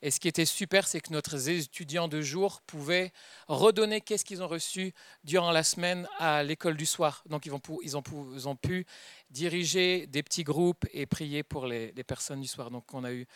[0.00, 3.12] Et ce qui était super, c'est que notre étudiants de jour pouvaient
[3.46, 7.22] redonner qu'est-ce qu'ils ont reçu durant la semaine à l'école du soir.
[7.28, 7.52] Donc ils
[7.96, 8.86] ont, pu,
[9.30, 12.70] diriger des petits groupes et prier pour les, les personnes du soir.
[12.70, 13.26] Donc on a eu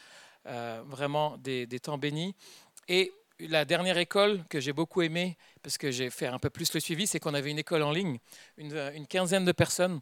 [0.47, 2.35] euh, vraiment des, des, temps bénis.
[2.89, 3.13] Et
[3.49, 6.81] la dernière école que j'ai beaucoup aimée, parce que j'ai fait un peu plus le
[6.81, 8.19] suivi, c'est qu'on avait une école en ligne,
[8.57, 10.01] une, une quinzaine de personnes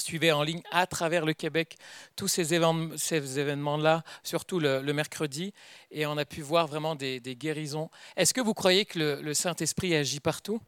[0.00, 1.76] suivaient en ligne à travers le Québec
[2.16, 5.52] tous ces, événements, ces événements-là, surtout le, mercredi,
[5.90, 7.90] et on a pu voir vraiment des, des guérisons.
[8.16, 10.60] Est-ce que vous croyez que le, le Saint-Esprit agit partout?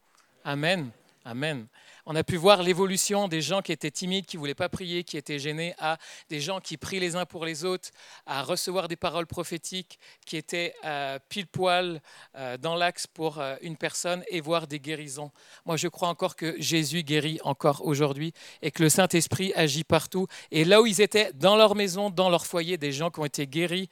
[0.45, 0.91] Amen.
[1.25, 1.67] Amen.
[2.13, 5.05] On a pu voir l'évolution des gens qui étaient timides, qui ne voulaient pas prier,
[5.05, 5.97] qui étaient gênés, à
[6.29, 7.91] des gens qui prient les uns pour les autres,
[8.27, 9.97] à recevoir des paroles prophétiques
[10.27, 12.03] qui étaient euh, pile poil
[12.35, 15.31] euh, dans l'axe pour euh, une personne et voir des guérisons.
[15.65, 20.27] Moi, je crois encore que Jésus guérit encore aujourd'hui et que le Saint-Esprit agit partout.
[20.51, 23.25] Et là où ils étaient, dans leur maison, dans leur foyer, des gens qui ont
[23.25, 23.89] été guéris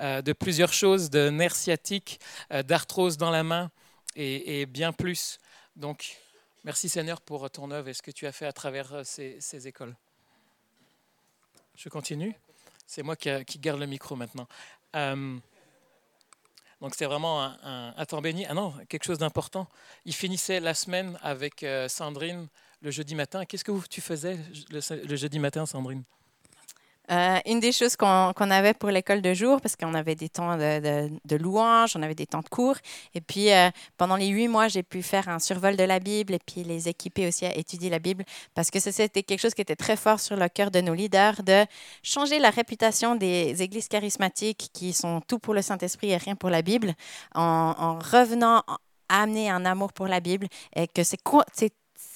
[0.00, 2.18] de plusieurs choses, de nerfs sciatiques,
[2.50, 3.70] d'arthrose dans la main
[4.16, 5.38] et, et bien plus.
[5.76, 6.18] Donc,
[6.64, 9.66] Merci Seigneur pour ton œuvre et ce que tu as fait à travers euh, ces,
[9.66, 9.96] écoles.
[11.74, 12.34] Je continue.
[12.86, 14.46] C'est moi qui, qui, garde le micro maintenant.
[14.94, 15.38] Euh,
[16.82, 18.44] donc c'est vraiment un, temps béni.
[18.46, 19.68] Ah non, quelque chose d'important.
[20.04, 22.48] Il finissait la semaine avec euh, Sandrine
[22.82, 23.44] le jeudi matin.
[23.44, 24.38] Qu'est-ce que tu faisais
[24.70, 26.04] le jeudi matin, Sandrine?
[27.10, 30.28] Euh, une des choses qu'on qu avait pour l'école de jour, parce qu'on avait des
[30.28, 32.76] temps de, louange, on avait des temps de cours,
[33.14, 36.34] et puis euh, pendant les huit mois, j'ai pu faire un survol de la Bible
[36.34, 39.62] et puis les équiper aussi à étudier la Bible, parce que c'était quelque chose qui
[39.62, 41.64] était très fort sur le cœur de nos leaders, de
[42.02, 46.50] changer la réputation des églises charismatiques qui sont tout pour le Saint-Esprit et rien pour
[46.50, 46.94] la Bible,
[47.34, 48.62] en, en revenant
[49.10, 51.20] amener un amour pour la Bible et que c'est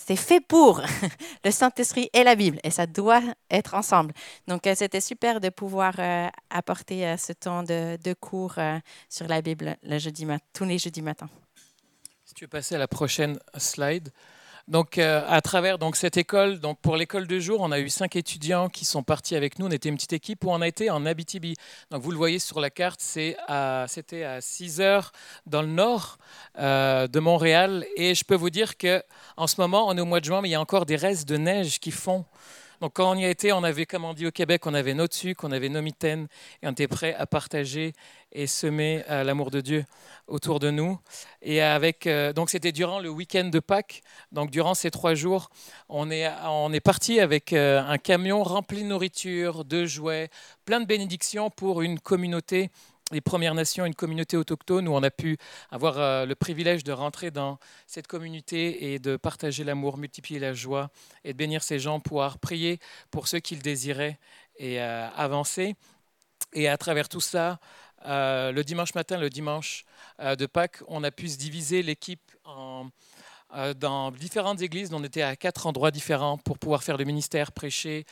[0.06, 0.82] c'est fait pour
[1.44, 4.12] le Saint-Esprit et la Bible, et ça doit être ensemble.
[4.46, 8.56] Donc, euh, c'était super de pouvoir euh, apporter euh, ce temps de, cours
[9.08, 11.28] sur la Bible le jeudi tous les jeudis matins.
[12.24, 14.10] Si tu veux passer à la prochaine slide.
[14.66, 17.90] Donc, euh, à travers donc, cette école, donc, pour l'école de jour, on a eu
[17.90, 19.66] cinq étudiants qui sont partis avec nous.
[19.66, 21.54] On était une petite équipe où on a été en Abitibi.
[21.90, 25.12] Donc, vous le voyez sur la carte, c'était à, à 6 heures
[25.46, 26.16] dans le nord
[26.58, 27.84] euh, de Montréal.
[27.96, 30.48] Et je peux vous dire qu'en ce moment, on est au mois de juin, mais
[30.48, 32.24] il y a encore des restes de neige qui font.
[32.84, 34.92] Donc, quand on y a été, on avait, comme on dit au Québec, on avait
[34.92, 36.28] notre sucre, on avait nos mitaines,
[36.60, 37.94] et on était prêt à partager
[38.30, 39.86] et semer euh, l'amour de Dieu
[40.26, 40.98] autour de nous.
[41.40, 44.02] Et avec, euh, donc c'était durant le week-end de Pâques.
[44.32, 45.48] Donc durant ces trois jours,
[45.88, 50.28] on est, on est parti avec euh, un camion rempli de nourriture, de jouets,
[50.66, 52.70] plein de bénédictions pour une communauté
[53.12, 55.36] les Premières Nations, une communauté autochtone où on a pu
[55.70, 60.54] avoir euh, le privilège de rentrer dans cette communauté et de partager l'amour, multiplier la
[60.54, 60.90] joie
[61.22, 62.78] et de bénir ces gens, pouvoir prier
[63.10, 64.18] pour ceux qu'ils désiraient
[64.56, 65.76] et euh, avancer.
[66.54, 67.60] Et à travers tout ça,
[68.06, 69.84] euh, le dimanche matin, le dimanche
[70.20, 72.88] de Pâques, on a pu se diviser l'équipe en,
[73.76, 74.92] dans différentes églises.
[74.92, 78.04] On était à quatre endroits différents pour pouvoir faire le ministère, prêcher.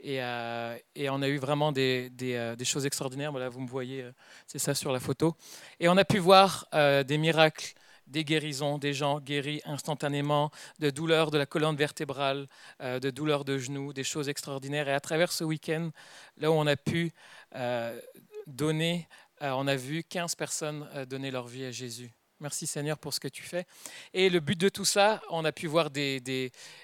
[0.00, 0.76] Et, euh,
[1.08, 2.08] on a eu vraiment euh,
[2.56, 3.30] des, choses extraordinaires.
[3.30, 4.04] Voilà, vous me voyez,
[4.46, 5.36] c'est ça sur la photo.
[5.78, 7.74] Et on a pu voir des miracles
[8.10, 12.48] des guérisons, des gens guéris instantanément de douleurs de la colonne vertébrale,
[12.82, 14.88] euh, de douleurs de genoux, des choses extraordinaires.
[14.88, 15.90] Et à travers ce week-end,
[16.36, 17.12] là où on a pu
[17.54, 17.98] euh,
[18.46, 19.08] donner,
[19.42, 22.12] euh, on a vu 15 personnes donner leur vie à Jésus.
[22.40, 23.66] Merci Seigneur pour ce que tu fais.
[24.14, 26.20] Et le but de tout ça, on a pu voir des,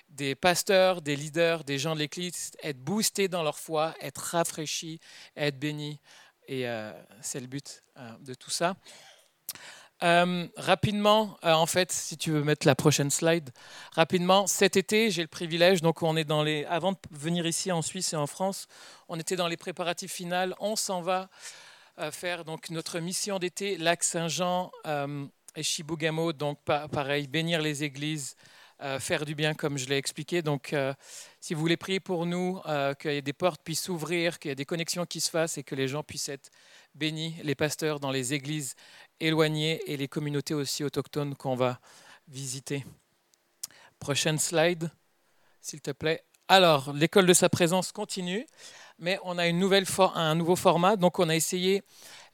[0.09, 5.01] des, pasteurs, des leaders, des gens de l'Église être boostés dans leur foi, être rafraîchis,
[5.37, 5.99] être bénis.
[6.47, 6.67] Et
[7.23, 7.83] c'est le but
[8.21, 8.77] de tout ça.
[10.03, 13.51] Euh, rapidement, euh, en fait, si tu veux mettre la prochaine slide,
[13.93, 17.73] rapidement, cet été, j'ai le privilège, donc on est dans les, avant de venir ici
[17.73, 18.67] en Suisse et en France,
[19.09, 21.31] on était dans les préparatifs finales, on s'en va
[21.99, 25.25] euh, faire donc notre mission d'été, lac Saint-Jean euh,
[25.57, 28.37] et Chibougamau, donc pa pareil, bénir les églises,
[28.83, 30.43] euh, faire du bien comme je l'ai expliqué.
[30.43, 30.93] Donc, euh,
[31.41, 34.57] si vous voulez prier pour nous, euh, que des portes puissent s'ouvrir, qu'il y ait
[34.57, 36.51] des connexions qui se fassent et que les gens puissent être
[36.95, 38.77] bénis, les pasteurs dans les églises
[39.19, 41.81] éloignées et les communautés aussi autochtones qu'on va
[42.29, 42.85] visiter.
[43.99, 44.91] Prochaine slide,
[45.63, 46.23] s'il te plaît.
[46.49, 48.47] Alors, l'école de sa présence continue,
[48.99, 50.97] mais on a un nouveau format.
[50.97, 51.83] Donc, on a essayé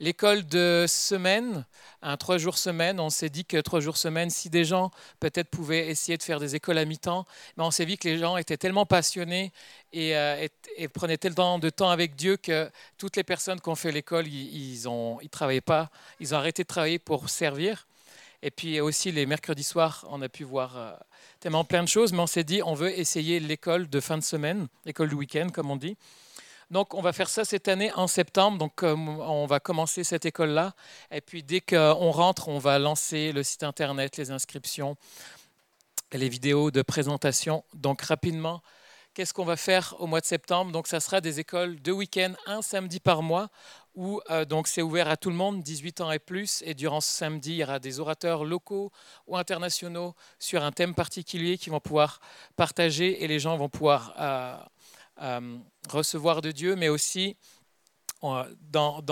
[0.03, 1.65] l'école de semaine,
[2.03, 3.01] un trois jours semaine.
[3.01, 4.91] On s'est dit que trois jours semaine, si des gens
[5.21, 7.25] peut-être pouvaient essayer de faire des écoles à mi-temps,
[7.57, 9.53] mais on s'est vu que les gens étaient tellement passionnés
[9.93, 10.47] et, euh,
[10.77, 14.27] et, prenaient tellement de temps avec Dieu que toutes les personnes qui ont fait l'école,
[14.27, 17.87] ils, ont, ils travaillaient pas, ils ont arrêté de travailler pour servir.
[18.45, 20.93] Et puis aussi les mercredis soirs, on a pu voir euh,
[21.39, 24.25] tellement plein de choses, mais on s'est dit on veut essayer l'école de fin de
[24.25, 25.97] semaine, l'école du week-end comme on dit.
[26.73, 28.57] Donc, on va faire ça cette année en septembre.
[28.57, 30.73] Donc, euh, on va commencer cette école-là.
[31.11, 34.97] Et puis, dès qu'on rentre, on va lancer le site Internet, les inscriptions,
[36.15, 37.63] les vidéos de présentation.
[37.75, 38.63] Donc, rapidement,
[39.13, 40.73] qu'est-ce qu'on va faire au mois de septembre?
[40.73, 43.51] Donc, ça sera des écoles de week-end, un samedi par mois,
[43.95, 46.63] où euh, donc c'est ouvert à tout le monde, 18 ans et plus.
[46.65, 48.91] Et durant ce samedi, il y aura des orateurs locaux
[49.27, 52.21] ou internationaux sur un thème particulier qui vont pouvoir
[52.57, 54.57] partager et les gens vont pouvoir euh,
[55.23, 55.59] euh,
[55.89, 57.37] recevoir de Dieu, mais aussi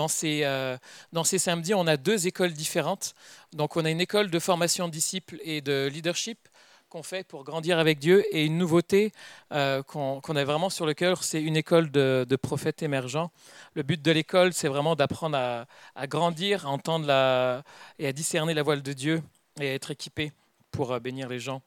[0.07, 0.77] ces, euh,
[1.11, 3.13] dans, ces, samedis, on a deux écoles différentes.
[3.53, 6.47] Donc on a une école de formation de disciples et de leadership
[6.89, 9.13] qu'on fait pour grandir avec Dieu et une nouveauté
[9.53, 13.31] euh, qu'on a vraiment sur le cœur, c'est une école de, prophètes émergents.
[13.75, 17.63] Le but de l'école, c'est vraiment d'apprendre à, à, grandir, à entendre la,
[17.97, 19.23] et à discerner la voile de Dieu
[19.61, 20.33] et à être équipé
[20.71, 21.61] pour bénir les gens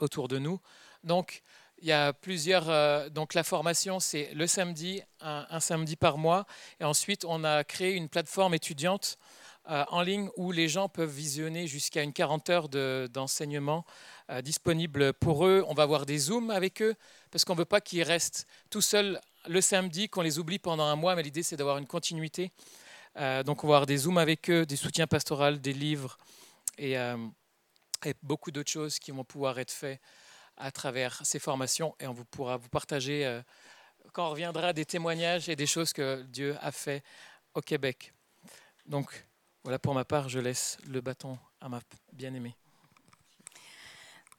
[0.00, 0.60] autour de nous.
[1.04, 1.42] Donc,
[1.80, 2.68] il y a plusieurs.
[2.68, 6.46] Euh, donc la formation, c'est le samedi, un, samedi par mois.
[6.80, 9.18] Et ensuite, on a créé une plateforme étudiante
[9.70, 12.68] euh, en ligne où les gens peuvent visionner jusqu'à une 40 heures
[13.08, 13.84] d'enseignement
[14.30, 15.64] euh, disponible pour eux.
[15.68, 16.94] On va avoir des Zooms avec eux
[17.30, 20.84] parce qu'on ne veut pas qu'ils restent tout seuls le samedi, qu'on les oublie pendant
[20.84, 21.14] un mois.
[21.14, 22.52] Mais l'idée, c'est d'avoir une continuité.
[23.16, 26.18] donc on va avoir des Zooms avec eux, des soutiens pastoraux, des livres
[26.76, 30.00] et, et beaucoup d'autres choses qui vont pouvoir être faites
[30.56, 33.40] à travers ces formations et on vous pourra vous partager euh,
[34.12, 37.02] quand on reviendra des témoignages et des choses que Dieu a fait
[37.54, 38.12] au Québec.
[38.86, 39.26] Donc
[39.62, 41.80] voilà pour ma part, je laisse le bâton à ma
[42.12, 42.56] bien-aimée.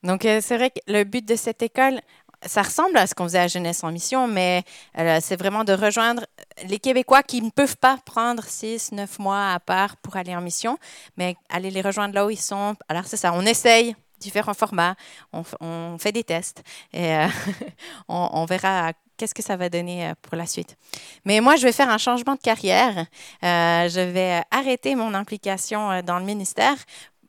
[0.03, 2.01] Donc euh, c'est vrai que le but de cette école,
[2.45, 4.64] ça ressemble à ce qu'on faisait à Jeunesse en Mission, mais
[4.97, 6.26] euh, c'est vraiment de rejoindre
[6.68, 10.41] les Québécois qui ne peuvent pas prendre six, neuf mois à part pour aller en
[10.41, 10.78] mission,
[11.18, 12.76] mais aller les rejoindre là où ils sont.
[12.89, 14.95] Alors c'est ça, on essaye, différents formats,
[15.34, 16.63] on, fait des tests
[16.93, 17.28] et euh,
[18.07, 20.78] on, verra qu'est-ce que ça va donner euh, pour la suite.
[21.26, 23.05] Mais moi, je vais faire un changement de carrière.
[23.43, 26.78] Euh, je vais arrêter mon implication dans le ministère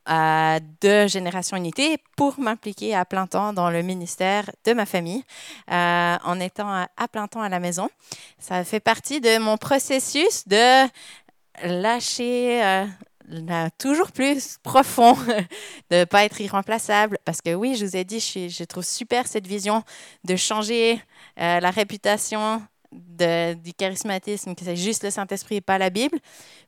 [0.08, 5.22] de Génération Unité pour m'impliquer à plein temps dans le ministère de ma famille
[5.68, 7.88] en étant à plein temps à la maison.
[8.40, 10.88] Ça fait partie de mon processus de
[11.62, 12.84] lâcher
[13.78, 15.14] toujours plus profond
[15.90, 17.18] de ne pas être irremplaçable.
[17.24, 19.82] Parce que oui, je vous ai dit, je, trouve super cette vision
[20.24, 21.00] de changer
[21.40, 22.62] euh, la réputation
[22.92, 26.18] du charismatisme, que c'est juste le Saint-Esprit et pas la Bible.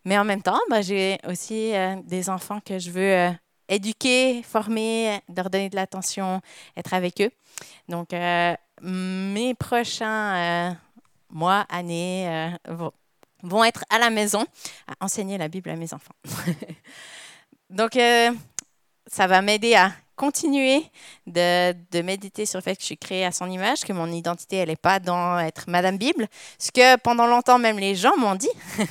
[0.05, 3.31] Mais en même temps, bah, j'ai aussi euh, des enfants que je veux euh,
[3.69, 6.41] éduquer, former, leur donner de l'attention,
[6.77, 7.31] être avec eux.
[7.89, 8.11] Donc,
[8.83, 10.77] mes prochains
[11.31, 12.93] mois, années vont
[13.45, 14.45] vont être à la maison
[14.89, 16.15] à enseigner la Bible à mes enfants.
[17.71, 18.31] Donc, euh,
[19.07, 20.85] ça va m'aider à continuer
[21.27, 24.57] de, méditer sur le fait que je suis créée à son image, que mon identité,
[24.57, 26.29] elle n'est pas dans être Madame Bible.
[26.59, 28.51] Ce que pendant longtemps, même les gens m'ont dit.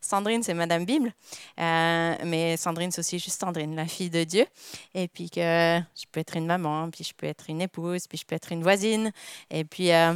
[0.00, 1.12] Sandrine, c'est Madame Bible.
[1.58, 4.46] Euh, mais Sandrine, c'est aussi juste Sandrine, la fille de Dieu.
[4.94, 8.18] Et puis que je peux être une maman, puis je peux être une épouse, puis
[8.18, 9.10] je peux être une voisine.
[9.50, 10.12] Et puis, euh,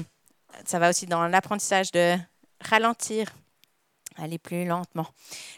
[0.67, 2.17] ça va aussi dans l'apprentissage de
[2.61, 3.27] ralentir
[4.17, 5.07] aller plus lentement,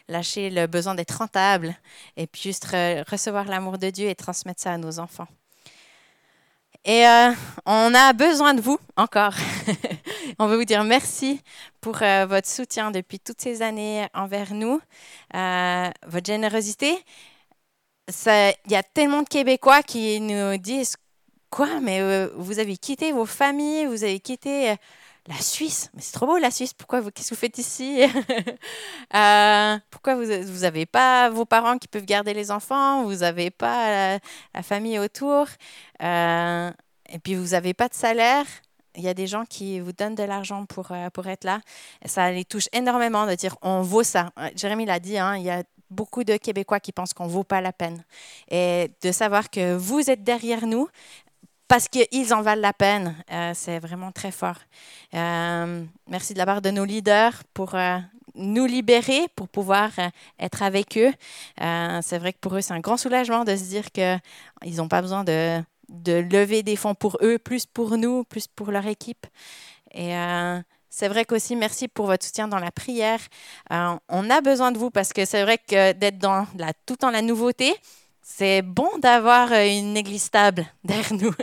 [0.08, 1.76] lâcher le besoin d'être rentable
[2.16, 5.28] et puis juste recevoir l'amour de Dieu et transmettre ça à nos enfants.
[6.86, 7.32] Et euh,
[7.64, 9.32] on a besoin de vous encore.
[10.38, 11.40] on veut vous dire merci
[11.80, 14.80] pour euh, votre soutien depuis toutes ces années envers nous,
[15.34, 16.98] euh, votre générosité.
[18.26, 20.96] Il y a tellement de Québécois qui nous disent
[21.48, 24.74] Quoi, mais vous avez quitté vos familles, vous avez quitté
[25.26, 28.02] la Suisse, mais c'est trop beau la Suisse, pourquoi vous, qu'est-ce que vous faites ici?
[29.14, 33.04] Euh, Pourquoi vous n'avez pas vos parents qui peuvent garder les enfants?
[33.04, 34.18] Vous n'avez pas
[34.54, 35.46] la, famille autour?
[36.02, 36.70] Euh,
[37.08, 38.46] Et puis vous n'avez pas de salaire?
[38.96, 41.60] Il y a des gens qui vous donnent de l'argent pour, euh, pour être là.
[42.06, 44.30] Ça les touche énormément de dire on vaut ça.
[44.56, 47.44] Jérémy l'a dit, hein, il y a beaucoup de Québécois qui pensent qu'on ne vaut
[47.44, 48.04] pas la peine.
[48.50, 50.88] Et de savoir que vous êtes derrière nous,
[51.74, 53.16] parce qu'ils en valent la peine.
[53.32, 54.58] Euh, c'est vraiment très fort.
[55.12, 57.98] Euh, merci de la part de nos leaders pour euh,
[58.36, 59.90] nous libérer, pour pouvoir
[60.38, 61.12] être avec eux.
[61.58, 65.02] c'est vrai que pour eux, c'est un grand soulagement de se dire qu'ils n'ont pas
[65.02, 65.64] besoin de,
[66.06, 69.26] lever des fonds pour eux, plus pour nous, plus pour leur équipe.
[69.92, 70.12] Et
[70.90, 73.18] c'est vrai qu'aussi, merci pour votre soutien dans la prière.
[73.70, 76.46] on a besoin de vous parce que c'est vrai que d'être dans
[76.86, 77.74] tout dans la nouveauté,
[78.26, 81.34] c'est bon d'avoir euh, une église stable derrière nous,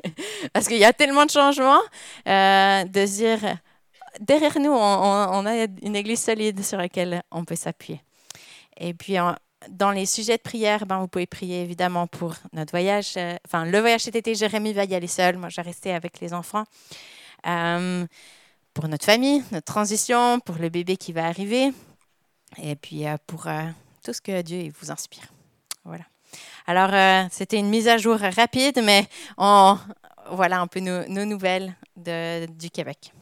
[0.52, 1.82] parce qu'il y a tellement de changements,
[2.28, 3.40] euh, de dire,
[4.20, 8.02] derrière nous, on, a une église solide sur laquelle on peut s'appuyer.
[8.78, 9.16] Et puis,
[9.70, 13.64] dans les sujets de prière, ben, vous pouvez prier évidemment pour notre voyage, euh, enfin
[13.66, 16.34] le voyage cet été, Jérémy va y aller seul, moi je vais rester avec les
[16.34, 16.64] enfants
[18.74, 21.72] pour notre famille, notre transition, pour le bébé qui va arriver,
[22.62, 23.48] et puis pour
[24.04, 25.28] tout ce que Dieu vous inspire.
[26.68, 29.08] Alors, c'était une mise à jour rapide, mais
[29.38, 33.14] voilà un peu nos, nouvelles du Québec.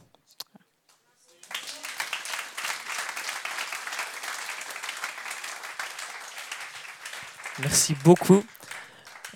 [7.62, 8.42] Merci beaucoup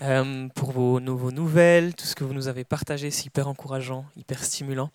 [0.03, 4.07] euh, pour vos, vos, nouvelles, tout ce que vous nous avez partagé, c'est hyper encourageant,
[4.17, 4.91] hyper stimulant.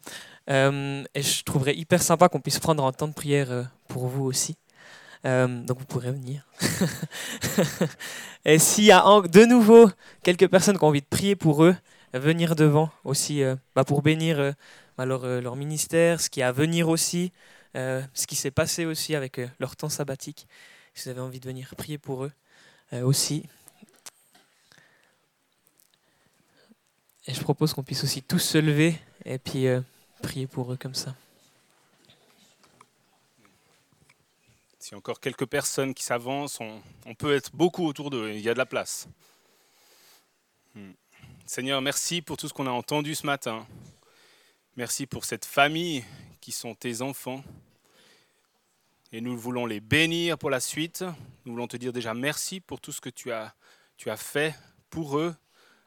[0.49, 4.07] Euh, et je trouverais hyper sympa qu'on puisse prendre un temps de prière euh, pour
[4.07, 4.57] vous aussi.
[5.24, 6.47] Donc vous pourrez venir.
[8.45, 9.89] et s'il y a de nouveau
[10.24, 11.76] quelques personnes qui ont envie de prier pour eux,
[12.13, 13.43] venir devant aussi
[13.76, 14.53] bah pour bénir
[14.97, 17.32] bah leur, leur, ministère, ce qui est à venir aussi,
[17.76, 20.47] ce qui s'est passé aussi avec leur temps sabbatique.
[20.93, 22.32] Si vous avez envie de venir prier pour eux,
[22.93, 23.43] euh, aussi.
[27.28, 28.95] Et je propose qu'on puisse aussi tous se lever
[29.26, 29.82] et puis euh,
[30.24, 31.13] prier pour eux comme ça.
[34.80, 38.53] Si encore quelques personnes qui s'avancent, on, peut être beaucoup autour d'eux, il y a
[38.53, 39.09] de la place.
[40.73, 40.93] Hmm.
[41.45, 43.67] Seigneur, merci pour tout ce qu'on a entendu ce matin.
[44.77, 46.05] Merci pour cette famille
[46.39, 47.43] qui sont tes enfants.
[49.11, 51.03] Et nous voulons les bénir pour la suite.
[51.43, 53.53] Nous voulons te dire déjà merci pour tout ce que tu as,
[53.97, 54.55] tu as fait
[54.89, 55.36] pour eux,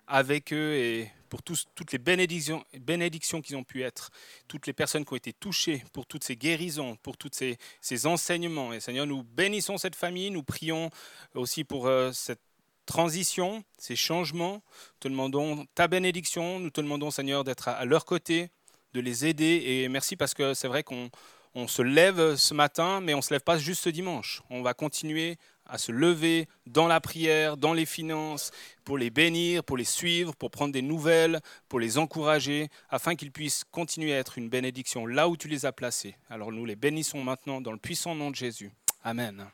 [0.07, 4.11] avec eux et pour toutes les bénédictions, qu'ils ont pu être,
[4.49, 8.74] toutes les personnes qui ont été touchées, pour toutes ces guérisons, pour tous ces, enseignements.
[8.74, 10.91] Et Seigneur, nous bénissons cette famille, nous prions
[11.35, 12.43] aussi pour euh, cette
[12.85, 14.62] transition, ces changements.
[15.01, 18.51] Te demandons ta bénédiction, nous te demandons Seigneur d'être à leur côté,
[18.93, 19.62] de les aider.
[19.64, 21.09] Et merci parce que c'est vrai qu'on
[21.55, 24.43] on se lève ce matin, mais on ne se lève pas juste ce dimanche.
[24.51, 28.51] On va continuer à se lever dans la prière, dans les finances,
[28.85, 33.33] pour les bénir, pour les suivre, pour prendre des nouvelles, pour les encourager, afin qu'ils
[33.33, 36.17] puissent continuer à être une bénédiction là où tu les as placés.
[36.29, 38.71] Alors nous les bénissons maintenant dans le puissant nom de Jésus.
[39.03, 39.47] Amen.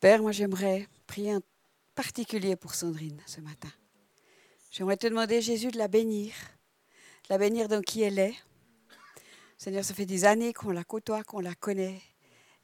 [0.00, 1.40] Père, moi j'aimerais prier en
[1.94, 3.70] particulier pour Sandrine ce matin.
[4.72, 6.32] J'aimerais te demander, Jésus, de la bénir,
[7.24, 8.34] de la bénir dans qui elle est.
[9.62, 12.02] Seigneur, ça fait des années qu'on la côtoie, qu'on la connaît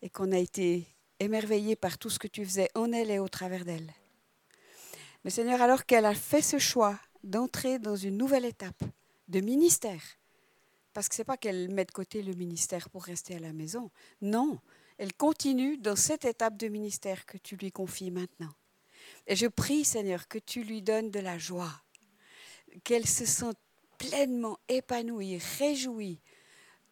[0.03, 0.85] et qu'on a été
[1.21, 3.93] émerveillé par tout ce que tu faisais en elle et au travers d'elle.
[5.23, 8.83] Mais Seigneur, alors qu'elle a fait ce choix d'entrer dans une nouvelle étape
[9.29, 10.03] de ministère,
[10.93, 13.53] parce que ce n'est pas qu'elle met de côté le ministère pour rester à la
[13.53, 14.59] maison, non,
[14.99, 18.53] elle continue dans cette étape de ministère que tu lui confies maintenant.
[19.29, 21.81] Et je prie, Seigneur, que tu lui donnes de la joie,
[22.83, 23.57] qu'elle se sente
[23.99, 26.21] pleinement épanouie, réjouie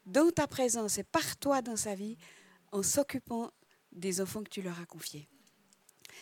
[0.06, 2.16] dans ta présence et par toi dans sa vie
[2.72, 3.50] en s'occupant
[3.92, 5.28] des enfants que tu leur as confiés.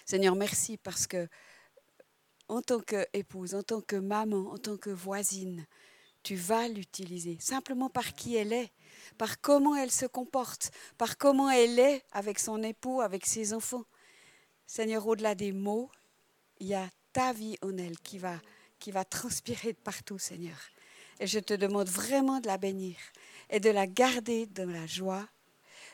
[0.05, 1.29] Seigneur, merci parce que
[2.49, 5.67] en tant qu'épouse, en tant que maman, en tant que voisine,
[6.23, 8.73] tu vas l'utiliser simplement par qui elle est,
[9.19, 13.85] par comment elle se comporte, par comment elle est avec son époux, avec ses enfants.
[14.67, 15.91] Seigneur, au-delà des mots,
[16.59, 18.41] il y a ta vie en elle qui va
[18.85, 20.59] qui va transpirer de partout, Seigneur.
[21.19, 22.97] Et je te demande vraiment de la bénir
[23.51, 25.27] et de la garder dans la joie,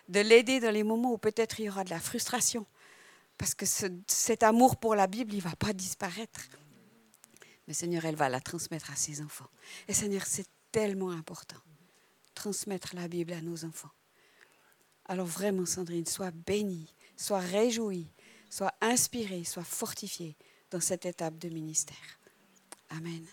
[0.08, 2.66] de l'aider dans les moments où peut-être il y aura de la frustration,
[3.38, 3.64] parce que
[4.06, 6.48] cet amour pour la Bible, il ne va pas disparaître.
[7.66, 9.48] Mais Seigneur, elle va la transmettre à ses enfants.
[9.88, 11.60] Et Seigneur, c'est tellement important,
[12.34, 13.90] transmettre la Bible à nos enfants.
[15.06, 18.12] Alors vraiment, Sandrine, sois bénie, sois réjouie,
[18.50, 20.36] sois inspirée, sois fortifiée
[20.70, 22.18] dans cette étape de ministère.
[22.90, 23.24] Amen.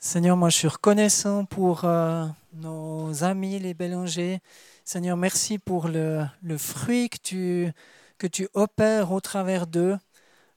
[0.00, 2.24] Seigneur, moi je suis reconnaissant pour euh,
[2.54, 4.40] nos amis les Bélangers.
[4.84, 6.24] Seigneur, merci pour le,
[6.56, 7.18] fruit que
[8.28, 9.98] tu, opères au travers d'eux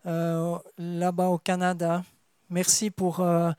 [0.06, 2.04] euh, là-bas au Canada.
[2.50, 3.52] Merci pour euh,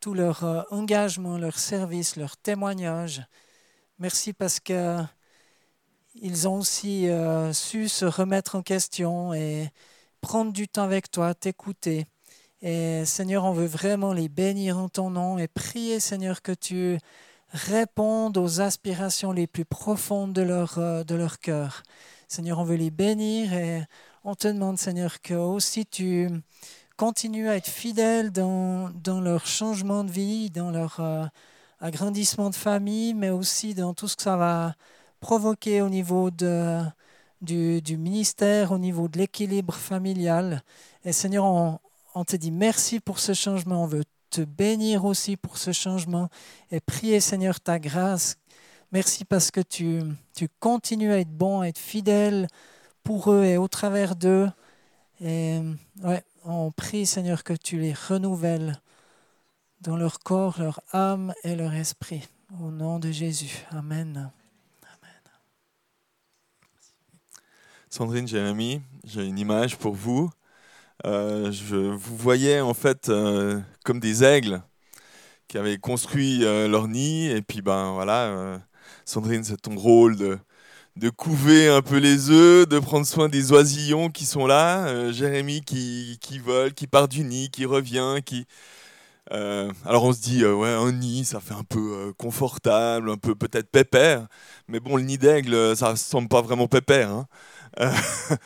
[0.00, 3.22] tout leur engagement, leur service, leur témoignage.
[3.98, 4.98] Merci parce que
[6.16, 7.08] ils ont aussi
[7.52, 9.70] su se remettre en question et
[10.20, 12.06] prendre du temps avec toi, t'écouter.
[12.62, 16.98] Et Seigneur, on veut vraiment les bénir en ton nom et prier, Seigneur, que tu
[17.52, 21.82] répondes aux aspirations les plus profondes de leur, euh, de leur cœur.
[22.28, 23.82] Seigneur, on veut les bénir et
[24.24, 26.28] on te demande, Seigneur, que aussi tu
[26.96, 31.24] continues à être fidèle dans, dans leur changement de vie, dans leur euh,
[31.80, 34.74] agrandissement de famille, mais aussi dans tout ce que ça va
[35.20, 36.80] provoquer au niveau de,
[37.40, 40.62] du, ministère, au niveau de l'équilibre familial.
[41.04, 41.78] Et Seigneur, on,
[42.24, 43.84] te dit merci pour ce changement.
[43.84, 46.28] On veut te bénir aussi pour ce changement
[46.70, 48.36] et prier, Seigneur, ta grâce.
[48.92, 50.02] Merci parce que tu,
[50.34, 52.48] tu continues à être bon, à être fidèle
[53.04, 54.50] pour eux et au travers d'eux.
[55.20, 55.60] Et
[56.02, 58.80] ouais, on prie, Seigneur, que tu les renouvelles
[59.80, 62.26] dans leur corps, leur âme et leur esprit.
[62.60, 63.64] Au nom de Jésus.
[63.70, 64.30] Amen.
[67.92, 70.30] Sandrine, Jérémy, j'ai une image pour vous.
[71.06, 74.62] Euh, je vous voyais en fait euh, comme des aigles
[75.48, 77.30] qui avaient construit euh, leur nid.
[77.30, 78.60] Et puis, ben voilà,
[79.04, 80.38] Sandrine, c'est ton rôle de,
[81.16, 85.10] couver un peu les œufs, de prendre soin des oisillons qui sont là.
[85.12, 88.20] Jérémy qui, vole, qui part du nid, qui revient,
[89.30, 93.70] alors on se dit, ouais, un nid, ça fait un peu confortable, un peu peut-être
[93.70, 94.26] pépère.
[94.68, 97.10] Mais bon, le nid d'aigle, ça ne semble pas vraiment pépère.
[97.10, 97.26] Hein.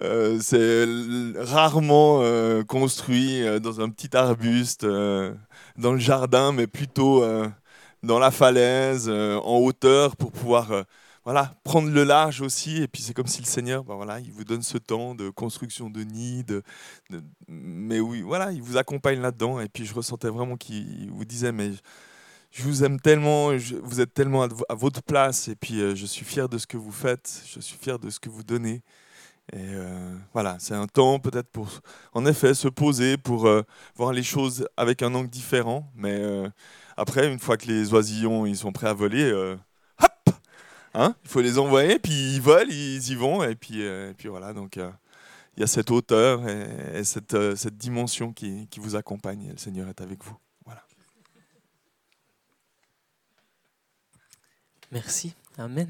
[0.00, 0.86] Euh, c'est
[1.36, 7.24] rarement euh, construit euh, dans un petit arbuste dans le jardin, mais plutôt
[8.02, 10.84] dans la falaise, en hauteur, pour pouvoir
[11.24, 12.82] voilà, prendre le large aussi.
[12.82, 15.30] Et puis c'est comme si le Seigneur, ben voilà, il vous donne ce temps de
[15.30, 16.46] construction de nid,
[17.48, 19.60] mais oui, voilà, il vous accompagne là-dedans.
[19.60, 21.72] Et puis je ressentais vraiment qu'il vous disait, mais
[22.52, 23.50] je vous aime tellement,
[23.82, 26.76] vous êtes tellement à, votre place, et puis euh, je suis fier de ce que
[26.76, 28.82] vous faites, je suis fier de ce que vous donnez.
[29.52, 31.68] Et euh, voilà, c'est un temps peut-être pour,
[32.12, 33.62] en effet, se poser, pour euh,
[33.96, 35.90] voir les choses avec un angle différent.
[35.96, 36.22] Mais
[36.96, 40.34] après, une fois que les oisillons ils sont prêts à voler, hop,
[40.94, 44.28] hein, il faut les envoyer, puis ils volent, ils y vont, et puis, et puis
[44.28, 44.52] voilà.
[44.52, 44.76] Donc
[45.56, 49.50] il y a cette hauteur et, cette, cette dimension qui, qui vous accompagne.
[49.52, 50.36] Le Seigneur est avec vous.
[54.92, 55.32] Merci.
[55.56, 55.88] Amen.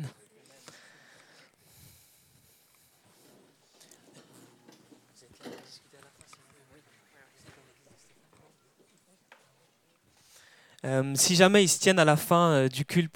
[10.84, 13.10] Euh, si jamais ils se tiennent à la fin euh, du culte